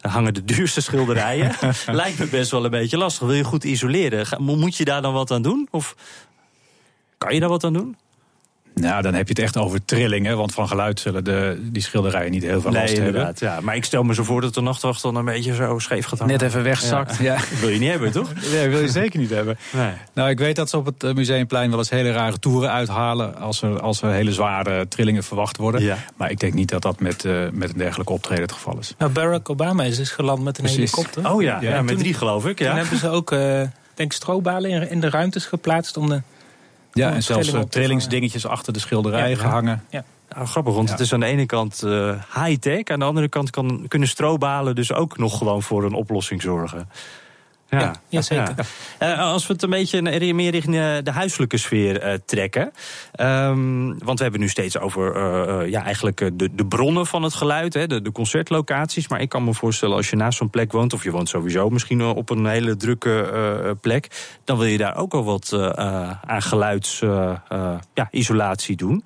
hangen 0.00 0.34
de 0.34 0.44
duurste 0.44 0.80
schilderijen. 0.80 1.52
Lijkt 1.86 2.18
me 2.18 2.26
best 2.26 2.50
wel 2.50 2.64
een 2.64 2.70
beetje 2.70 2.96
lastig. 2.96 3.26
Wil 3.26 3.36
je 3.36 3.44
goed 3.44 3.64
isoleren? 3.64 4.42
Moet 4.42 4.76
je 4.76 4.84
daar 4.84 5.02
dan 5.02 5.12
wat 5.12 5.30
aan 5.30 5.42
doen? 5.42 5.68
Of 5.70 5.96
kan 7.18 7.34
je 7.34 7.40
daar 7.40 7.48
wat 7.48 7.64
aan 7.64 7.72
doen? 7.72 7.96
Nou, 8.80 9.02
dan 9.02 9.14
heb 9.14 9.28
je 9.28 9.32
het 9.34 9.42
echt 9.42 9.56
over 9.56 9.84
trillingen. 9.84 10.36
Want 10.36 10.52
van 10.52 10.68
geluid 10.68 11.00
zullen 11.00 11.24
de, 11.24 11.58
die 11.62 11.82
schilderijen 11.82 12.30
niet 12.30 12.42
heel 12.42 12.60
veel 12.60 12.70
nee, 12.70 12.80
last 12.80 12.96
hebben. 12.96 13.34
Ja, 13.38 13.60
maar 13.60 13.76
ik 13.76 13.84
stel 13.84 14.02
me 14.02 14.14
zo 14.14 14.22
voor 14.22 14.40
dat 14.40 14.54
de 14.54 14.60
nachtwacht 14.60 15.02
dan 15.02 15.16
een 15.16 15.24
beetje 15.24 15.54
zo 15.54 15.78
scheef 15.78 16.06
gaat 16.06 16.18
hangen. 16.18 16.32
Net 16.32 16.42
even 16.42 16.62
wegzakt. 16.62 17.16
Ja. 17.16 17.24
ja. 17.34 17.40
wil 17.60 17.68
je 17.68 17.78
niet 17.78 17.90
hebben, 17.90 18.12
toch? 18.12 18.32
Nee, 18.52 18.68
wil 18.68 18.80
je 18.80 18.88
zeker 18.88 19.18
niet 19.18 19.30
hebben. 19.30 19.58
Nee. 19.72 19.90
Nou, 20.12 20.30
ik 20.30 20.38
weet 20.38 20.56
dat 20.56 20.70
ze 20.70 20.76
op 20.76 20.86
het 20.86 21.04
eh, 21.04 21.14
Museumplein 21.14 21.70
wel 21.70 21.78
eens 21.78 21.90
hele 21.90 22.12
rare 22.12 22.38
toeren 22.38 22.70
uithalen... 22.70 23.36
als 23.36 23.62
er, 23.62 23.80
als 23.80 24.02
er 24.02 24.10
hele 24.10 24.32
zware 24.32 24.88
trillingen 24.88 25.24
verwacht 25.24 25.56
worden. 25.56 25.82
Ja. 25.82 25.96
Maar 26.16 26.30
ik 26.30 26.40
denk 26.40 26.54
niet 26.54 26.68
dat 26.68 26.82
dat 26.82 27.00
met, 27.00 27.24
uh, 27.24 27.48
met 27.52 27.70
een 27.70 27.78
dergelijke 27.78 28.12
optreden 28.12 28.42
het 28.42 28.52
geval 28.52 28.78
is. 28.78 28.94
Nou, 28.98 29.12
Barack 29.12 29.50
Obama 29.50 29.82
is 29.82 29.96
dus 29.96 30.10
geland 30.10 30.42
met 30.42 30.58
een 30.58 30.64
Precies. 30.64 30.92
helikopter. 30.94 31.32
Oh 31.32 31.42
ja, 31.42 31.60
ja, 31.60 31.82
met 31.82 31.98
drie 31.98 32.14
geloof 32.14 32.46
ik. 32.46 32.58
Ja. 32.58 32.68
Toen 32.68 32.78
hebben 32.78 32.98
ze 32.98 33.08
ook, 33.08 33.32
uh, 33.32 33.62
denk 33.94 34.12
strobalen 34.12 34.70
in, 34.70 34.90
in 34.90 35.00
de 35.00 35.10
ruimtes 35.10 35.46
geplaatst... 35.46 35.96
om 35.96 36.08
de 36.08 36.22
ja, 36.96 37.12
en 37.12 37.22
zelfs 37.22 37.52
uh, 37.52 37.60
trillingsdingetjes 37.60 38.46
achter 38.46 38.72
de 38.72 38.78
schilderijen 38.78 39.36
gehangen. 39.36 39.82
Ja. 39.90 40.04
Nou, 40.28 40.46
grappig, 40.46 40.74
want 40.74 40.90
het 40.90 41.00
is 41.00 41.12
aan 41.12 41.20
de 41.20 41.26
ene 41.26 41.46
kant 41.46 41.82
uh, 41.84 42.10
high-tech... 42.34 42.84
aan 42.84 42.98
de 42.98 43.04
andere 43.04 43.28
kant 43.28 43.50
kan, 43.50 43.84
kunnen 43.88 44.08
strobalen 44.08 44.74
dus 44.74 44.92
ook 44.92 45.18
nog 45.18 45.38
gewoon 45.38 45.62
voor 45.62 45.84
een 45.84 45.94
oplossing 45.94 46.42
zorgen. 46.42 46.88
Ja, 47.80 47.94
ja, 48.08 48.22
zeker. 48.22 48.54
Uh, 49.02 49.20
als 49.20 49.46
we 49.46 49.52
het 49.52 49.62
een 49.62 49.70
beetje 49.70 50.32
meer 50.32 50.50
richting 50.50 50.74
de 51.02 51.10
huiselijke 51.10 51.56
sfeer 51.56 52.06
uh, 52.06 52.12
trekken. 52.24 52.72
Um, 53.20 53.98
want 53.98 54.18
we 54.18 54.22
hebben 54.22 54.40
nu 54.40 54.48
steeds 54.48 54.78
over 54.78 55.16
uh, 55.16 55.60
ja, 55.70 55.84
eigenlijk 55.84 56.38
de, 56.38 56.54
de 56.54 56.66
bronnen 56.66 57.06
van 57.06 57.22
het 57.22 57.34
geluid, 57.34 57.74
hè, 57.74 57.86
de, 57.86 58.02
de 58.02 58.12
concertlocaties. 58.12 59.08
Maar 59.08 59.20
ik 59.20 59.28
kan 59.28 59.44
me 59.44 59.54
voorstellen, 59.54 59.96
als 59.96 60.10
je 60.10 60.16
naast 60.16 60.38
zo'n 60.38 60.50
plek 60.50 60.72
woont, 60.72 60.92
of 60.92 61.04
je 61.04 61.10
woont 61.10 61.28
sowieso 61.28 61.70
misschien 61.70 62.02
op 62.02 62.30
een 62.30 62.46
hele 62.46 62.76
drukke 62.76 63.76
plek, 63.80 64.34
dan 64.44 64.58
wil 64.58 64.66
je 64.66 64.78
daar 64.78 64.96
ook 64.96 65.14
al 65.14 65.24
wat 65.24 65.52
aan 66.24 66.42
geluidsisolatie 66.42 68.76
doen. 68.76 69.04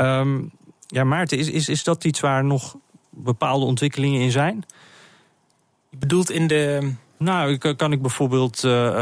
Um, 0.00 0.50
ja, 0.86 1.04
Maarten, 1.04 1.38
is, 1.38 1.50
is, 1.50 1.68
is 1.68 1.84
dat 1.84 2.04
iets 2.04 2.20
waar 2.20 2.44
nog 2.44 2.76
bepaalde 3.10 3.64
ontwikkelingen 3.64 4.20
in 4.20 4.30
zijn? 4.30 4.64
Je 5.90 5.96
bedoelt 5.96 6.30
in 6.30 6.46
de 6.46 6.92
nou, 7.18 7.56
kan 7.74 7.92
ik 7.92 8.00
bijvoorbeeld. 8.02 8.62
Uh, 8.64 8.72
uh, 8.72 8.92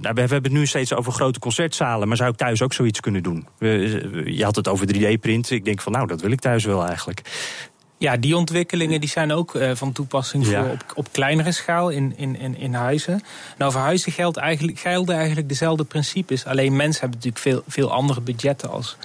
nou, 0.00 0.14
we 0.14 0.20
hebben 0.20 0.42
het 0.42 0.52
nu 0.52 0.66
steeds 0.66 0.94
over 0.94 1.12
grote 1.12 1.38
concertzalen, 1.38 2.08
maar 2.08 2.16
zou 2.16 2.30
ik 2.30 2.36
thuis 2.36 2.62
ook 2.62 2.72
zoiets 2.72 3.00
kunnen 3.00 3.22
doen? 3.22 3.46
Je 4.24 4.40
had 4.44 4.56
het 4.56 4.68
over 4.68 4.94
3D-print. 4.94 5.50
Ik 5.50 5.64
denk 5.64 5.80
van, 5.80 5.92
nou, 5.92 6.06
dat 6.06 6.20
wil 6.20 6.30
ik 6.30 6.40
thuis 6.40 6.64
wel 6.64 6.86
eigenlijk. 6.86 7.22
Ja, 7.98 8.16
die 8.16 8.36
ontwikkelingen 8.36 9.00
die 9.00 9.08
zijn 9.08 9.32
ook 9.32 9.54
uh, 9.54 9.70
van 9.74 9.92
toepassing 9.92 10.46
voor 10.46 10.70
op, 10.70 10.84
op, 10.94 11.12
kleinere 11.12 11.52
schaal 11.52 11.88
in, 11.88 12.14
in, 12.16 12.38
in, 12.38 12.56
in 12.56 12.74
huizen. 12.74 13.22
Nou, 13.58 13.72
voor 13.72 13.80
huizen 13.80 14.12
geldt 14.12 14.36
eigenlijk, 14.36 14.78
gelden 14.78 15.16
eigenlijk 15.16 15.48
dezelfde 15.48 15.84
principes. 15.84 16.44
Alleen 16.44 16.76
mensen 16.76 17.00
hebben 17.00 17.18
natuurlijk 17.18 17.44
veel, 17.44 17.62
veel 17.66 17.92
andere 17.92 18.20
budgetten 18.20 18.70
als. 18.70 18.96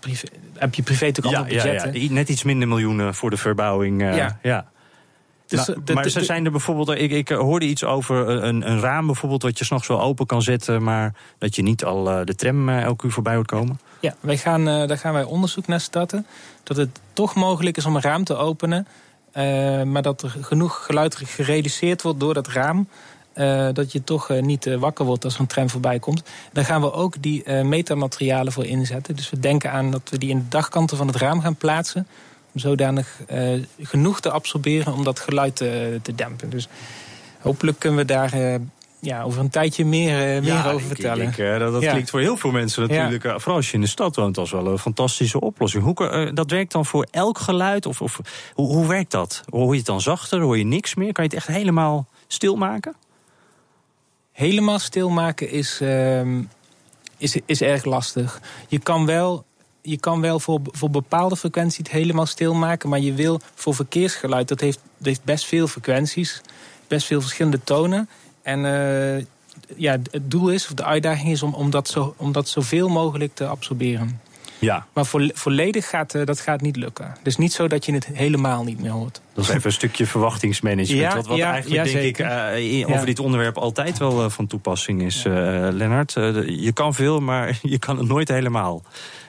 privé, 0.00 0.26
heb 0.54 0.74
je 0.74 0.82
privé 0.82 1.04
natuurlijk 1.04 1.36
andere 1.36 1.54
budgetten. 1.54 1.92
Ja, 1.92 2.00
ja. 2.00 2.12
Net 2.12 2.28
iets 2.28 2.42
minder 2.42 2.68
miljoenen 2.68 3.14
voor 3.14 3.30
de 3.30 3.36
verbouwing. 3.36 4.02
ja. 4.02 4.38
ja. 4.42 4.72
Dus, 5.56 5.66
nou, 5.66 5.92
maar 5.94 6.08
ze 6.08 6.24
zijn 6.24 6.44
er 6.44 6.50
bijvoorbeeld, 6.50 6.90
ik, 6.90 7.10
ik 7.10 7.28
hoorde 7.28 7.66
iets 7.66 7.84
over 7.84 8.28
een, 8.28 8.70
een 8.70 8.80
raam 8.80 9.06
bijvoorbeeld, 9.06 9.42
wat 9.42 9.58
je 9.58 9.64
s'nachts 9.64 9.88
wel 9.88 10.00
open 10.00 10.26
kan 10.26 10.42
zetten, 10.42 10.82
maar 10.82 11.14
dat 11.38 11.56
je 11.56 11.62
niet 11.62 11.84
al 11.84 12.10
uh, 12.10 12.24
de 12.24 12.34
tram 12.34 12.68
uh, 12.68 12.82
elke 12.82 13.06
uur 13.06 13.12
voorbij 13.12 13.34
hoort 13.34 13.46
komen. 13.46 13.80
Ja, 14.00 14.14
wij 14.20 14.36
gaan, 14.36 14.68
uh, 14.68 14.86
daar 14.86 14.98
gaan 14.98 15.12
wij 15.12 15.24
onderzoek 15.24 15.66
naar 15.66 15.80
starten. 15.80 16.26
Dat 16.62 16.76
het 16.76 17.00
toch 17.12 17.34
mogelijk 17.34 17.76
is 17.76 17.86
om 17.86 17.94
een 17.94 18.02
raam 18.02 18.24
te 18.24 18.36
openen, 18.36 18.86
maar 19.84 20.02
dat 20.02 20.22
er 20.22 20.36
genoeg 20.40 20.84
geluid 20.86 21.16
gereduceerd 21.16 22.02
wordt 22.02 22.20
door 22.20 22.34
dat 22.34 22.48
raam. 22.48 22.88
dat 23.72 23.92
je 23.92 24.04
toch 24.04 24.28
niet 24.28 24.74
wakker 24.78 25.04
wordt 25.04 25.24
als 25.24 25.34
er 25.34 25.40
een 25.40 25.46
tram 25.46 25.70
voorbij 25.70 25.98
komt. 25.98 26.22
Daar 26.52 26.64
gaan 26.64 26.80
we 26.80 26.92
ook 26.92 27.22
die 27.22 27.52
metamaterialen 27.62 28.52
voor 28.52 28.64
inzetten. 28.64 29.16
Dus 29.16 29.30
we 29.30 29.40
denken 29.40 29.72
aan 29.72 29.90
dat 29.90 30.08
we 30.10 30.18
die 30.18 30.30
in 30.30 30.38
de 30.38 30.48
dagkanten 30.48 30.96
van 30.96 31.06
het 31.06 31.16
raam 31.16 31.40
gaan 31.40 31.56
plaatsen 31.56 32.06
zodanig 32.54 33.20
uh, 33.32 33.62
genoeg 33.80 34.20
te 34.20 34.30
absorberen 34.30 34.92
om 34.92 35.04
dat 35.04 35.20
geluid 35.20 35.56
te, 35.56 36.00
te 36.02 36.14
dempen. 36.14 36.50
Dus 36.50 36.68
hopelijk 37.40 37.78
kunnen 37.78 37.98
we 37.98 38.04
daar 38.04 38.34
uh, 38.34 38.54
ja, 39.00 39.22
over 39.22 39.40
een 39.40 39.50
tijdje 39.50 39.84
meer, 39.84 40.42
meer 40.42 40.72
over 40.72 40.86
vertellen. 40.86 41.26
Ik, 41.28 41.36
dat, 41.36 41.72
dat 41.72 41.86
klinkt 41.86 42.10
voor 42.10 42.20
heel 42.20 42.36
veel 42.36 42.50
mensen 42.50 42.88
natuurlijk, 42.88 43.22
vooral 43.22 43.56
als 43.56 43.68
je 43.68 43.74
in 43.74 43.80
de 43.80 43.86
stad 43.86 44.16
woont, 44.16 44.38
als 44.38 44.50
wel 44.50 44.66
een 44.66 44.78
fantastische 44.78 45.40
oplossing. 45.40 45.84
Hoe, 45.84 46.30
dat 46.34 46.50
werkt 46.50 46.72
dan 46.72 46.86
voor 46.86 47.06
elk 47.10 47.38
geluid? 47.38 47.86
Of, 47.86 48.02
of 48.02 48.20
hoe, 48.54 48.66
hoe 48.66 48.86
werkt 48.86 49.10
dat? 49.10 49.42
Hoor 49.50 49.70
je 49.70 49.76
het 49.76 49.86
dan 49.86 50.00
zachter? 50.00 50.40
Hoor 50.40 50.58
je 50.58 50.64
niks 50.64 50.94
meer? 50.94 51.12
Kan 51.12 51.24
je 51.24 51.30
het 51.30 51.38
echt 51.38 51.56
helemaal 51.56 52.06
stilmaken? 52.26 52.94
Helemaal 54.32 54.78
stilmaken 54.78 55.50
is, 55.50 55.78
uh, 55.82 56.38
is, 57.16 57.36
is 57.46 57.60
erg 57.60 57.84
lastig. 57.84 58.40
Je 58.68 58.78
kan 58.78 59.06
wel 59.06 59.44
je 59.86 59.98
kan 59.98 60.20
wel 60.20 60.40
voor, 60.40 60.60
voor 60.64 60.90
bepaalde 60.90 61.36
frequenties 61.36 61.78
het 61.78 61.90
helemaal 61.90 62.26
stilmaken. 62.26 62.88
Maar 62.88 63.00
je 63.00 63.12
wil 63.12 63.40
voor 63.54 63.74
verkeersgeluid, 63.74 64.48
dat 64.48 64.60
heeft, 64.60 64.80
heeft 65.02 65.24
best 65.24 65.44
veel 65.44 65.66
frequenties. 65.66 66.40
Best 66.88 67.06
veel 67.06 67.20
verschillende 67.20 67.60
tonen. 67.64 68.08
En 68.42 68.64
uh, 68.64 69.24
ja, 69.76 69.98
het 70.10 70.30
doel 70.30 70.48
is, 70.50 70.64
of 70.64 70.74
de 70.74 70.84
uitdaging 70.84 71.30
is 71.30 71.42
om, 71.42 71.54
om, 71.54 71.70
dat, 71.70 71.88
zo, 71.88 72.14
om 72.16 72.32
dat 72.32 72.48
zoveel 72.48 72.88
mogelijk 72.88 73.34
te 73.34 73.46
absorberen. 73.46 74.20
Ja. 74.58 74.86
Maar 74.92 75.06
vo 75.06 75.28
volledig 75.32 75.88
gaat 75.88 76.14
uh, 76.14 76.26
dat 76.26 76.40
gaat 76.40 76.60
niet 76.60 76.76
lukken. 76.76 77.16
Dus 77.22 77.36
niet 77.36 77.52
zo 77.52 77.68
dat 77.68 77.86
je 77.86 77.92
het 77.92 78.06
helemaal 78.06 78.64
niet 78.64 78.80
meer 78.80 78.90
hoort. 78.90 79.20
Dat 79.32 79.44
is 79.44 79.50
even 79.50 79.66
een 79.66 79.72
stukje 79.72 80.06
verwachtingsmanagement. 80.06 81.00
Ja, 81.00 81.16
wat, 81.16 81.26
wat 81.26 81.36
ja, 81.36 81.52
eigenlijk, 81.52 81.92
denk 81.92 82.18
ik, 82.18 82.18
uh, 82.18 82.94
over 82.94 83.06
dit 83.06 83.18
onderwerp 83.18 83.56
altijd 83.56 83.98
wel 83.98 84.30
van 84.30 84.46
toepassing 84.46 85.02
is, 85.02 85.22
Lennart. 85.24 86.12
je 86.46 86.70
kan 86.74 86.94
veel, 86.94 87.20
maar 87.20 87.58
je 87.62 87.78
kan 87.78 87.98
het 87.98 88.08
nooit 88.08 88.28
helemaal 88.28 88.82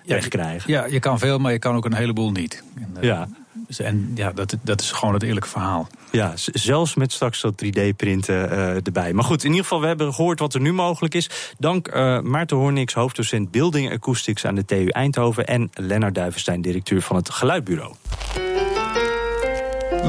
wegkrijgen. 0.05 0.71
Ja, 0.71 0.85
je 0.85 0.99
kan 0.99 1.19
veel, 1.19 1.37
maar 1.37 1.51
je 1.51 1.59
kan 1.59 1.75
ook 1.75 1.85
een 1.85 1.93
heleboel 1.93 2.31
niet. 2.31 2.63
En, 2.75 2.97
ja. 3.01 3.27
Dus 3.67 3.79
en 3.79 4.11
ja, 4.15 4.31
dat, 4.31 4.55
dat 4.61 4.81
is 4.81 4.91
gewoon 4.91 5.13
het 5.13 5.23
eerlijke 5.23 5.49
verhaal. 5.49 5.87
Ja, 6.11 6.31
zelfs 6.35 6.95
met 6.95 7.11
straks 7.11 7.41
dat 7.41 7.65
3D-printen 7.65 8.51
uh, 8.51 8.85
erbij. 8.85 9.13
Maar 9.13 9.23
goed, 9.23 9.43
in 9.43 9.49
ieder 9.49 9.63
geval, 9.63 9.81
we 9.81 9.87
hebben 9.87 10.13
gehoord 10.13 10.39
wat 10.39 10.53
er 10.53 10.61
nu 10.61 10.73
mogelijk 10.73 11.13
is. 11.13 11.29
Dank 11.57 11.87
uh, 11.87 12.19
Maarten 12.19 12.57
Hornix, 12.57 12.93
hoofddocent 12.93 13.51
Building 13.51 13.91
Acoustics 13.91 14.45
aan 14.45 14.55
de 14.55 14.65
TU 14.65 14.87
Eindhoven... 14.87 15.45
en 15.45 15.69
Lennart 15.73 16.15
Duivenstein, 16.15 16.61
directeur 16.61 17.01
van 17.01 17.15
het 17.15 17.29
Geluidbureau. 17.29 17.93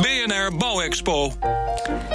BNR 0.03 0.36
Bouwexpo. 0.53 1.33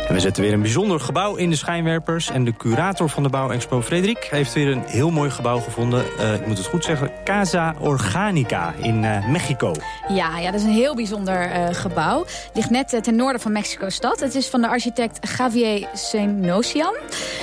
En 0.08 0.14
we 0.14 0.20
zetten 0.20 0.44
weer 0.44 0.54
een 0.54 0.62
bijzonder 0.62 1.00
gebouw 1.00 1.36
in 1.36 1.50
de 1.50 1.56
schijnwerpers. 1.56 2.30
En 2.30 2.44
de 2.44 2.58
curator 2.58 3.10
van 3.10 3.24
de 3.24 3.30
Bouwexpo, 3.30 3.82
Frederik, 3.82 4.28
heeft 4.30 4.54
weer 4.54 4.68
een 4.68 4.84
heel 4.86 5.10
mooi 5.10 5.30
gebouw 5.30 5.60
gevonden. 5.60 6.06
Uh, 6.20 6.34
ik 6.34 6.48
moet 6.48 6.58
het 6.58 6.68
goed 6.68 6.86
zeggen, 6.86 7.12
Casa 7.24 7.76
Organica 7.80 8.74
in 8.82 9.04
uh, 9.04 9.28
Mexico. 9.28 9.74
Ja, 10.08 10.38
ja, 10.38 10.52
dat 10.52 10.60
is 10.60 10.66
een 10.66 10.74
heel 10.74 10.96
bijzonder 10.96 11.52
uh, 11.52 11.68
gebouw. 11.72 12.26
Ligt 12.54 12.70
net 12.70 13.00
ten 13.04 13.16
noorden 13.16 13.42
van 13.42 13.52
Mexico-stad. 13.52 14.20
Het 14.20 14.36
is 14.36 14.48
van 14.48 14.62
de 14.62 14.68
architect 14.68 15.38
Javier 15.38 15.88
Senosian. 15.94 16.96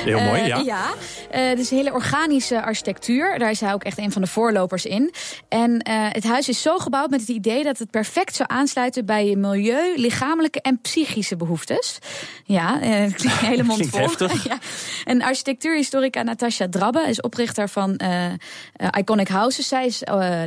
Heel 0.05 0.20
mooi, 0.20 0.42
ja. 0.42 0.59
Ja, 0.59 0.87
het 1.31 1.59
is 1.59 1.70
een 1.70 1.77
hele 1.77 1.92
organische 1.92 2.62
architectuur. 2.62 3.38
Daar 3.38 3.51
is 3.51 3.61
hij 3.61 3.72
ook 3.72 3.85
echt 3.85 3.98
een 3.98 4.12
van 4.12 4.22
de 4.22 4.29
voorlopers 4.29 4.87
in. 4.87 5.14
En 5.48 5.88
het 6.12 6.24
huis 6.24 6.48
is 6.48 6.62
zo 6.62 6.79
gebouwd 6.79 7.11
met 7.11 7.20
het 7.20 7.29
idee 7.29 7.62
dat 7.62 7.79
het 7.79 7.90
perfect 7.90 8.35
zou 8.35 8.48
aansluiten... 8.53 9.07
bij 9.07 9.27
je 9.27 9.37
milieu, 9.37 9.96
lichamelijke 9.96 10.61
en 10.61 10.77
psychische 10.82 11.36
behoeftes. 11.36 11.98
Ja, 12.44 12.74
uh, 12.82 12.88
klinkt 12.90 13.40
hele 13.40 13.62
mond 13.62 13.88
vol. 13.88 14.28
ja. 14.50 14.58
En 15.04 15.22
architectuurhistorica 15.22 16.22
Natasha 16.22 16.68
Drabbe 16.68 17.00
is 17.00 17.20
oprichter 17.20 17.68
van 17.68 18.00
uh, 18.02 18.24
uh, 18.26 18.88
Iconic 18.98 19.28
Houses. 19.28 19.68
Zij 19.68 19.86
is 19.86 19.98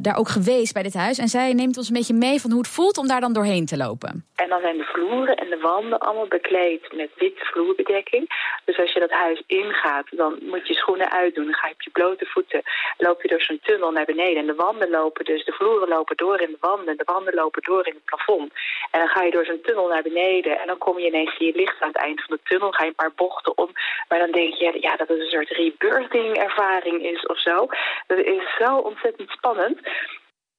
daar 0.02 0.18
ook 0.18 0.30
geweest 0.30 0.74
bij 0.74 0.84
dit 0.84 0.94
huis. 0.94 1.18
En 1.18 1.28
zij 1.28 1.54
neemt 1.54 1.78
ons 1.78 1.88
een 1.88 1.94
beetje 1.94 2.14
mee 2.14 2.42
van 2.42 2.52
hoe 2.52 2.60
het 2.60 2.70
voelt 2.70 2.98
om 2.98 3.08
daar 3.08 3.22
dan 3.22 3.34
doorheen 3.34 3.66
te 3.66 3.78
lopen. 3.78 4.26
En 4.36 4.50
dan 4.50 4.62
zijn 4.62 4.78
de 4.78 4.84
vloeren 4.84 5.36
en 5.36 5.50
de 5.50 5.60
wanden 5.60 6.00
allemaal 6.00 6.28
bekleed 6.28 6.94
met 6.96 7.10
witte 7.16 7.46
vloerbedekking. 7.46 8.24
Dus 8.66 8.80
als 8.80 8.94
je 8.94 9.00
dat 9.00 9.12
huis 9.12 9.44
ingaat, 9.48 10.08
dan 10.12 10.40
moet 10.42 10.68
je 10.68 10.74
schoenen 10.74 11.12
uitdoen. 11.12 11.46
Dan 11.46 11.54
ga 11.54 11.68
je 11.68 11.74
op 11.74 11.82
je 11.82 11.90
blote 11.90 12.26
voeten, 12.26 12.62
loop 12.98 13.22
je 13.22 13.28
door 13.28 13.42
zo'n 13.42 13.60
tunnel 13.64 13.92
naar 13.92 14.06
beneden. 14.06 14.38
En 14.38 14.46
de 14.46 14.56
wanden 14.56 14.90
lopen 14.90 15.26
dus, 15.26 15.46
de 15.46 15.52
vloeren 15.52 15.88
lopen 15.88 16.18
door 16.18 16.40
in 16.40 16.52
de 16.52 16.58
wanden. 16.60 16.98
De 16.98 17.12
wanden 17.14 17.34
lopen 17.34 17.62
door 17.62 17.88
in 17.88 17.94
het 17.94 18.06
plafond. 18.06 18.52
En 18.92 19.00
dan 19.00 19.08
ga 19.08 19.22
je 19.24 19.32
door 19.32 19.46
zo'n 19.46 19.62
tunnel 19.62 19.88
naar 19.88 20.02
beneden. 20.02 20.21
En 20.30 20.68
dan 20.68 20.78
kom 20.78 21.00
je 21.00 21.08
ineens, 21.08 21.36
zie 21.38 21.46
je 21.46 21.56
licht 21.56 21.82
aan 21.82 21.88
het 21.88 21.98
eind 21.98 22.24
van 22.24 22.36
de 22.36 22.50
tunnel. 22.50 22.72
Ga 22.72 22.84
je 22.84 22.90
een 22.90 22.96
paar 22.96 23.14
bochten 23.16 23.58
om. 23.58 23.70
Maar 24.08 24.20
dan 24.20 24.32
denk 24.32 24.54
je, 24.54 24.78
ja, 24.80 24.96
dat 24.96 25.08
het 25.08 25.20
een 25.20 25.30
soort 25.30 25.50
rebirthing 25.50 26.38
ervaring 26.38 27.04
is 27.04 27.26
of 27.26 27.40
zo. 27.40 27.68
Dat 28.08 28.18
is 28.18 28.56
zo 28.60 28.78
ontzettend 28.78 29.30
spannend. 29.30 29.80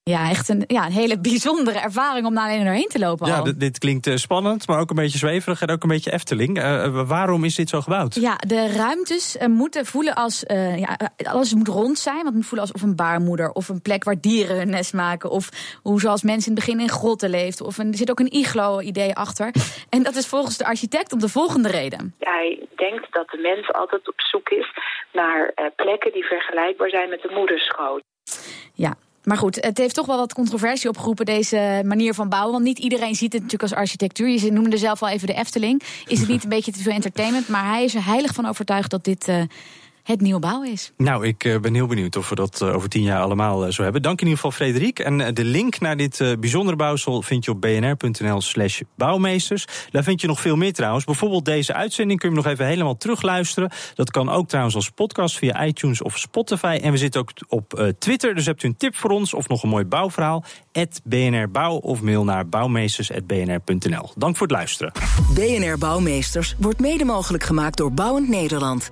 Ja, 0.05 0.29
echt 0.29 0.49
een, 0.49 0.63
ja, 0.67 0.85
een 0.85 0.91
hele 0.91 1.19
bijzondere 1.19 1.79
ervaring 1.79 2.25
om 2.25 2.33
naar 2.33 2.49
alleen 2.49 2.63
doorheen 2.63 2.87
te 2.87 2.99
lopen. 2.99 3.27
Ja, 3.27 3.41
dit, 3.41 3.77
klinkt 3.77 4.07
uh, 4.07 4.15
spannend, 4.15 4.67
maar 4.67 4.79
ook 4.79 4.89
een 4.89 4.95
beetje 4.95 5.17
zweverig 5.17 5.61
en 5.61 5.69
ook 5.69 5.83
een 5.83 5.89
beetje 5.89 6.11
Efteling. 6.11 6.57
Uh, 6.57 7.07
waarom 7.07 7.43
is 7.43 7.55
dit 7.55 7.69
zo 7.69 7.81
gebouwd? 7.81 8.15
Ja, 8.15 8.35
de 8.47 8.71
ruimtes 8.71 9.35
uh, 9.35 9.47
moeten 9.47 9.85
voelen 9.85 10.15
als. 10.15 10.43
ja, 10.75 10.97
alles 11.23 11.53
moet 11.53 11.67
rond 11.67 11.97
zijn. 11.97 12.15
Want 12.15 12.27
het 12.27 12.35
moet 12.35 12.45
voelen 12.45 12.67
alsof 12.67 12.81
een 12.81 12.95
baarmoeder 12.95 13.51
of 13.51 13.69
een 13.69 13.81
plek 13.81 14.03
waar 14.03 14.19
dieren 14.19 14.57
hun 14.57 14.69
nest 14.69 14.93
maken. 14.93 15.29
Of 15.29 15.49
hoe 15.81 15.99
zoals 15.99 16.23
mensen 16.23 16.51
in 16.51 16.57
het 16.57 16.65
begin 16.65 16.81
in 16.81 16.89
grotten 16.89 17.29
leeft. 17.29 17.61
Of 17.61 17.77
een, 17.77 17.91
er 17.91 17.97
zit 17.97 18.09
ook 18.09 18.19
een 18.19 18.33
iglo-idee 18.33 19.15
achter. 19.15 19.51
En 19.89 20.03
dat 20.03 20.15
is 20.15 20.27
volgens 20.27 20.57
de 20.57 20.65
architect 20.65 21.13
om 21.13 21.19
de 21.19 21.29
volgende 21.29 21.69
reden. 21.69 22.15
Hij 22.19 22.67
denkt 22.75 23.13
dat 23.13 23.29
de 23.29 23.37
mens 23.37 23.73
altijd 23.73 24.07
op 24.07 24.21
zoek 24.21 24.49
is 24.49 24.73
naar 25.11 25.53
plekken 25.75 26.11
die 26.11 26.23
vergelijkbaar 26.23 26.89
zijn 26.89 27.09
met 27.09 27.21
de 27.21 27.31
moederschoot. 27.33 28.03
Ja, 28.73 28.95
maar 29.23 29.37
goed, 29.37 29.55
het 29.55 29.77
heeft 29.77 29.95
toch 29.95 30.05
wel 30.05 30.17
wat 30.17 30.33
controversie 30.33 30.89
opgeroepen, 30.89 31.25
deze 31.25 31.81
manier 31.85 32.13
van 32.13 32.29
bouwen. 32.29 32.51
Want 32.51 32.63
niet 32.63 32.79
iedereen 32.79 33.15
ziet 33.15 33.33
het 33.33 33.41
natuurlijk 33.41 33.71
als 33.71 33.79
architectuur. 33.79 34.27
Je 34.29 34.51
noemde 34.51 34.77
zelf 34.77 35.01
al 35.01 35.09
even 35.09 35.27
de 35.27 35.33
Efteling. 35.33 35.81
Is 36.07 36.19
het 36.19 36.29
niet 36.29 36.43
een 36.43 36.49
beetje 36.49 36.71
te 36.71 36.81
veel 36.81 36.91
entertainment? 36.91 37.47
Maar 37.47 37.65
hij 37.65 37.83
is 37.83 37.95
er 37.95 38.05
heilig 38.05 38.33
van 38.33 38.45
overtuigd 38.45 38.89
dat 38.89 39.03
dit 39.03 39.27
uh, 39.27 39.41
het 40.03 40.21
nieuwbouw 40.21 40.63
is. 40.63 40.91
Nou, 40.97 41.27
ik 41.27 41.43
uh, 41.43 41.59
ben 41.59 41.73
heel 41.73 41.87
benieuwd 41.87 42.15
of 42.15 42.29
we 42.29 42.35
dat 42.35 42.61
uh, 42.61 42.75
over 42.75 42.89
tien 42.89 43.03
jaar 43.03 43.21
allemaal 43.21 43.65
uh, 43.65 43.71
zo 43.71 43.83
hebben. 43.83 44.01
Dank 44.01 44.21
in 44.21 44.27
ieder 44.27 44.43
geval, 44.43 44.57
Frederik. 44.65 44.99
En 44.99 45.33
de 45.33 45.43
link 45.43 45.79
naar 45.79 45.97
dit 45.97 46.35
bijzondere 46.39 46.77
bouwsel 46.77 47.21
vind 47.21 47.45
je 47.45 47.51
op 47.51 47.61
bnr.nl/slash 47.61 48.81
bouwmeesters. 48.97 49.65
Daar 49.89 50.03
vind 50.03 50.21
je 50.21 50.27
nog 50.27 50.41
veel 50.41 50.55
meer 50.55 50.73
trouwens. 50.73 51.05
Bijvoorbeeld 51.05 51.45
deze 51.45 51.73
uitzending 51.73 52.19
kun 52.19 52.29
je 52.29 52.35
nog 52.35 52.45
even 52.45 52.65
helemaal 52.65 52.97
terugluisteren. 52.97 53.71
Dat 53.95 54.11
kan 54.11 54.29
ook 54.29 54.47
trouwens 54.47 54.75
als 54.75 54.89
podcast 54.89 55.37
via 55.37 55.65
iTunes 55.65 56.01
of 56.01 56.17
Spotify. 56.17 56.79
En 56.81 56.91
we 56.91 56.97
zitten 56.97 57.21
ook 57.21 57.31
op 57.47 57.93
Twitter. 57.99 58.35
Dus 58.35 58.45
hebt 58.45 58.63
u 58.63 58.67
een 58.67 58.77
tip 58.77 58.95
voor 58.95 59.09
ons 59.09 59.33
of 59.33 59.47
nog 59.47 59.63
een 59.63 59.69
mooi 59.69 59.85
bouwverhaal? 59.85 60.43
BNR 61.03 61.49
Bouw 61.51 61.75
of 61.75 62.01
mail 62.01 62.23
naar 62.23 62.47
bouwmeesters.bnr.nl. 62.47 64.11
Dank 64.15 64.37
voor 64.37 64.47
het 64.47 64.55
luisteren. 64.55 64.91
BNR 65.33 65.77
Bouwmeesters 65.77 66.55
wordt 66.59 66.79
mede 66.79 67.05
mogelijk 67.05 67.43
gemaakt 67.43 67.77
door 67.77 67.91
Bouwend 67.91 68.29
Nederland. 68.29 68.91